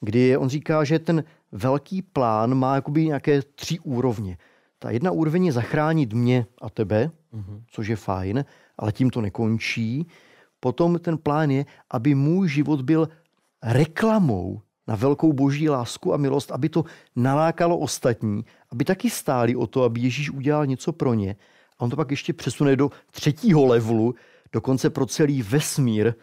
kdy 0.00 0.36
on 0.36 0.48
říká, 0.48 0.84
že 0.84 0.98
ten 0.98 1.24
velký 1.52 2.02
plán 2.02 2.54
má 2.54 2.74
jakoby 2.74 3.06
nějaké 3.06 3.42
tři 3.42 3.78
úrovně. 3.78 4.38
Ta 4.78 4.90
jedna 4.90 5.10
úroveň 5.10 5.44
je 5.44 5.52
zachránit 5.52 6.12
mě 6.12 6.46
a 6.62 6.70
tebe, 6.70 7.10
mm-hmm. 7.34 7.62
což 7.70 7.88
je 7.88 7.96
fajn, 7.96 8.44
ale 8.78 8.92
tím 8.92 9.10
to 9.10 9.20
nekončí. 9.20 10.06
Potom 10.60 10.98
ten 10.98 11.18
plán 11.18 11.50
je, 11.50 11.64
aby 11.90 12.14
můj 12.14 12.48
život 12.48 12.80
byl 12.80 13.08
reklamou 13.62 14.60
na 14.86 14.96
velkou 14.96 15.32
boží 15.32 15.68
lásku 15.68 16.14
a 16.14 16.16
milost, 16.16 16.50
aby 16.50 16.68
to 16.68 16.84
nalákalo 17.16 17.78
ostatní, 17.78 18.44
aby 18.72 18.84
taky 18.84 19.10
stáli 19.10 19.56
o 19.56 19.66
to, 19.66 19.82
aby 19.82 20.00
Ježíš 20.00 20.30
udělal 20.30 20.66
něco 20.66 20.92
pro 20.92 21.14
ně. 21.14 21.36
A 21.78 21.80
on 21.80 21.90
to 21.90 21.96
pak 21.96 22.10
ještě 22.10 22.32
přesune 22.32 22.76
do 22.76 22.90
třetího 23.10 23.66
levelu, 23.66 24.14
dokonce 24.52 24.90
pro 24.90 25.06
celý 25.06 25.42
vesmír. 25.42 26.14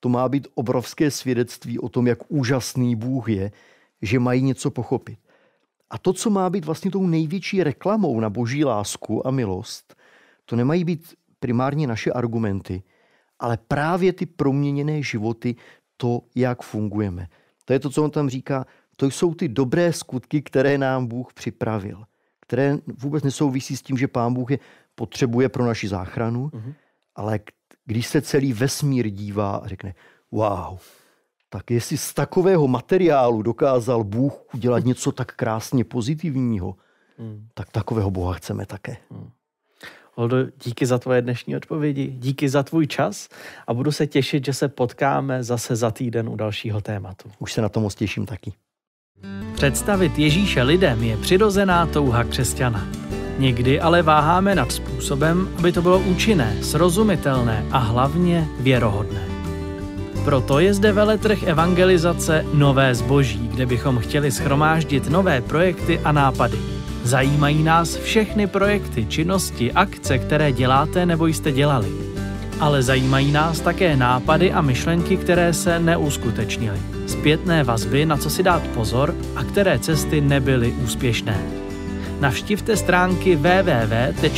To 0.00 0.08
má 0.08 0.28
být 0.28 0.48
obrovské 0.54 1.10
svědectví 1.10 1.78
o 1.78 1.88
tom, 1.88 2.06
jak 2.06 2.18
úžasný 2.28 2.96
Bůh 2.96 3.28
je, 3.28 3.52
že 4.02 4.18
mají 4.18 4.42
něco 4.42 4.70
pochopit. 4.70 5.18
A 5.90 5.98
to, 5.98 6.12
co 6.12 6.30
má 6.30 6.50
být 6.50 6.64
vlastně 6.64 6.90
tou 6.90 7.06
největší 7.06 7.62
reklamou 7.62 8.20
na 8.20 8.30
boží 8.30 8.64
lásku 8.64 9.26
a 9.26 9.30
milost, 9.30 9.96
to 10.44 10.56
nemají 10.56 10.84
být 10.84 11.14
primárně 11.40 11.86
naše 11.86 12.12
argumenty, 12.12 12.82
ale 13.38 13.58
právě 13.68 14.12
ty 14.12 14.26
proměněné 14.26 15.02
životy, 15.02 15.56
to, 15.96 16.20
jak 16.34 16.62
fungujeme. 16.62 17.28
To 17.64 17.72
je 17.72 17.78
to, 17.78 17.90
co 17.90 18.04
on 18.04 18.10
tam 18.10 18.28
říká, 18.28 18.66
to 18.96 19.06
jsou 19.06 19.34
ty 19.34 19.48
dobré 19.48 19.92
skutky, 19.92 20.42
které 20.42 20.78
nám 20.78 21.06
Bůh 21.06 21.32
připravil, 21.32 22.04
které 22.40 22.78
vůbec 22.86 23.24
nesouvisí 23.24 23.76
s 23.76 23.82
tím, 23.82 23.98
že 23.98 24.08
Pán 24.08 24.34
Bůh 24.34 24.50
je 24.50 24.58
potřebuje 24.94 25.48
pro 25.48 25.66
naši 25.66 25.88
záchranu, 25.88 26.48
uh-huh. 26.48 26.74
ale 27.14 27.40
když 27.84 28.06
se 28.06 28.20
celý 28.22 28.52
vesmír 28.52 29.08
dívá 29.08 29.56
a 29.56 29.68
řekne, 29.68 29.94
wow, 30.30 30.78
tak 31.48 31.70
jestli 31.70 31.96
z 31.96 32.14
takového 32.14 32.68
materiálu 32.68 33.42
dokázal 33.42 34.04
Bůh 34.04 34.54
udělat 34.54 34.84
něco 34.84 35.12
tak 35.12 35.34
krásně 35.34 35.84
pozitivního, 35.84 36.74
hmm. 37.18 37.48
tak 37.54 37.70
takového 37.70 38.10
Boha 38.10 38.34
chceme 38.34 38.66
také. 38.66 38.96
Hmm. 39.10 39.30
Holdo, 40.14 40.36
díky 40.64 40.86
za 40.86 40.98
tvoje 40.98 41.22
dnešní 41.22 41.56
odpovědi, 41.56 42.06
díky 42.06 42.48
za 42.48 42.62
tvůj 42.62 42.86
čas 42.86 43.28
a 43.66 43.74
budu 43.74 43.92
se 43.92 44.06
těšit, 44.06 44.44
že 44.44 44.52
se 44.52 44.68
potkáme 44.68 45.42
zase 45.42 45.76
za 45.76 45.90
týden 45.90 46.28
u 46.28 46.36
dalšího 46.36 46.80
tématu. 46.80 47.30
Už 47.38 47.52
se 47.52 47.62
na 47.62 47.68
to 47.68 47.80
moc 47.80 47.94
těším 47.94 48.26
taky. 48.26 48.52
Představit 49.54 50.18
Ježíše 50.18 50.62
lidem 50.62 51.02
je 51.02 51.16
přirozená 51.16 51.86
touha 51.86 52.24
křesťana. 52.24 52.88
Někdy 53.38 53.80
ale 53.80 54.02
váháme 54.02 54.54
nad 54.54 54.72
způsobem, 54.72 55.48
aby 55.58 55.72
to 55.72 55.82
bylo 55.82 55.98
účinné, 56.00 56.62
srozumitelné 56.62 57.66
a 57.70 57.78
hlavně 57.78 58.48
věrohodné. 58.60 59.37
Proto 60.28 60.60
je 60.60 60.74
zde 60.74 60.92
veletrh 60.92 61.42
evangelizace 61.42 62.44
Nové 62.52 62.94
zboží, 62.94 63.48
kde 63.48 63.66
bychom 63.66 63.98
chtěli 63.98 64.30
schromáždit 64.30 65.10
nové 65.10 65.40
projekty 65.40 66.00
a 66.04 66.12
nápady. 66.12 66.58
Zajímají 67.02 67.62
nás 67.62 67.96
všechny 67.96 68.46
projekty, 68.46 69.06
činnosti, 69.06 69.72
akce, 69.72 70.18
které 70.18 70.52
děláte 70.52 71.06
nebo 71.06 71.26
jste 71.26 71.52
dělali. 71.52 71.88
Ale 72.60 72.82
zajímají 72.82 73.32
nás 73.32 73.60
také 73.60 73.96
nápady 73.96 74.52
a 74.52 74.60
myšlenky, 74.60 75.16
které 75.16 75.52
se 75.52 75.78
neuskutečnily. 75.78 76.78
Zpětné 77.06 77.64
vazby, 77.64 78.06
na 78.06 78.16
co 78.16 78.30
si 78.30 78.42
dát 78.42 78.62
pozor 78.66 79.14
a 79.36 79.44
které 79.44 79.78
cesty 79.78 80.20
nebyly 80.20 80.72
úspěšné. 80.72 81.40
Navštivte 82.20 82.76
stránky 82.76 83.36
www.asi-cs.cz. 83.36 84.28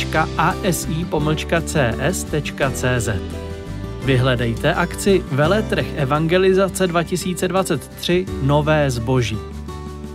Vyhledejte 4.05 4.73
akci 4.73 5.23
Veletrh 5.31 5.85
Evangelizace 5.95 6.87
2023 6.87 8.25
Nové 8.43 8.91
zboží. 8.91 9.37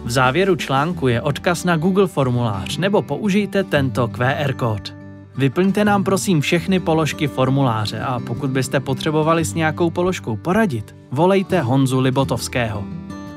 V 0.05 0.11
závěru 0.11 0.57
článku 0.57 1.09
je 1.09 1.23
odkaz 1.23 1.65
na 1.65 1.77
Google 1.77 2.07
formulář 2.07 2.77
nebo 2.77 3.03
použijte 3.03 3.65
tento 3.65 4.09
QR 4.09 4.53
kód. 4.53 4.95
Vyplňte 5.37 5.85
nám 5.85 6.05
prosím 6.05 6.41
všechny 6.41 6.81
položky 6.81 7.27
formuláře 7.27 8.01
a 8.01 8.21
pokud 8.21 8.51
byste 8.51 8.81
potřebovali 8.81 9.45
s 9.45 9.55
nějakou 9.55 9.91
položkou 9.91 10.37
poradit, 10.37 10.97
volejte 11.11 11.61
Honzu 11.61 12.01
Libotovského. 12.01 12.85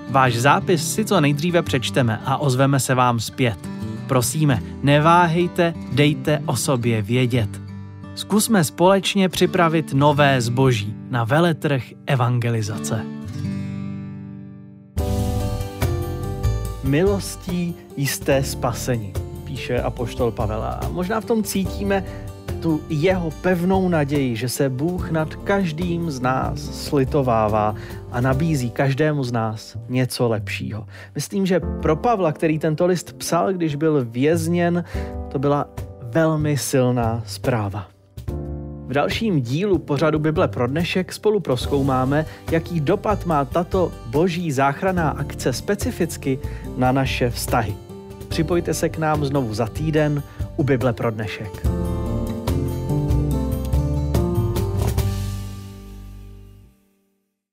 Váš 0.09 0.35
zápis 0.35 0.93
si 0.93 1.05
co 1.05 1.21
nejdříve 1.21 1.61
přečteme 1.61 2.21
a 2.25 2.37
ozveme 2.37 2.79
se 2.79 2.95
vám 2.95 3.19
zpět. 3.19 3.69
Prosíme, 4.07 4.61
neváhejte, 4.83 5.73
dejte 5.91 6.41
o 6.45 6.55
sobě 6.55 7.01
vědět. 7.01 7.68
Zkusme 8.19 8.63
společně 8.63 9.29
připravit 9.29 9.93
nové 9.93 10.41
zboží 10.41 10.95
na 11.09 11.23
veletrh 11.23 11.83
evangelizace. 12.05 13.05
Milostí 16.83 17.75
jisté 17.97 18.43
spasení, 18.43 19.13
píše 19.43 19.81
apoštol 19.81 20.31
Pavel. 20.31 20.63
A 20.63 20.79
možná 20.91 21.21
v 21.21 21.25
tom 21.25 21.43
cítíme 21.43 22.03
tu 22.61 22.81
jeho 22.89 23.31
pevnou 23.31 23.89
naději, 23.89 24.35
že 24.35 24.49
se 24.49 24.69
Bůh 24.69 25.11
nad 25.11 25.35
každým 25.35 26.11
z 26.11 26.19
nás 26.19 26.59
slitovává 26.59 27.75
a 28.11 28.21
nabízí 28.21 28.69
každému 28.69 29.23
z 29.23 29.31
nás 29.31 29.77
něco 29.89 30.27
lepšího. 30.27 30.87
Myslím, 31.15 31.45
že 31.45 31.59
pro 31.59 31.95
Pavla, 31.95 32.31
který 32.31 32.59
tento 32.59 32.85
list 32.85 33.13
psal, 33.13 33.53
když 33.53 33.75
byl 33.75 34.05
vězněn, 34.09 34.83
to 35.31 35.39
byla 35.39 35.65
velmi 36.01 36.57
silná 36.57 37.23
zpráva. 37.25 37.98
V 38.89 38.93
dalším 38.93 39.41
dílu 39.41 39.77
pořadu 39.77 40.19
Bible 40.19 40.47
pro 40.47 40.67
dnešek 40.67 41.13
spolu 41.13 41.39
proskoumáme, 41.39 42.25
jaký 42.51 42.79
dopad 42.79 43.25
má 43.25 43.45
tato 43.45 43.91
boží 44.05 44.51
záchranná 44.51 45.09
akce 45.09 45.53
specificky 45.53 46.39
na 46.77 46.91
naše 46.91 47.29
vztahy. 47.29 47.75
Připojte 48.27 48.73
se 48.73 48.89
k 48.89 48.97
nám 48.97 49.25
znovu 49.25 49.53
za 49.53 49.67
týden 49.67 50.23
u 50.57 50.63
Bible 50.63 50.93
pro 50.93 51.11
dnešek. 51.11 51.67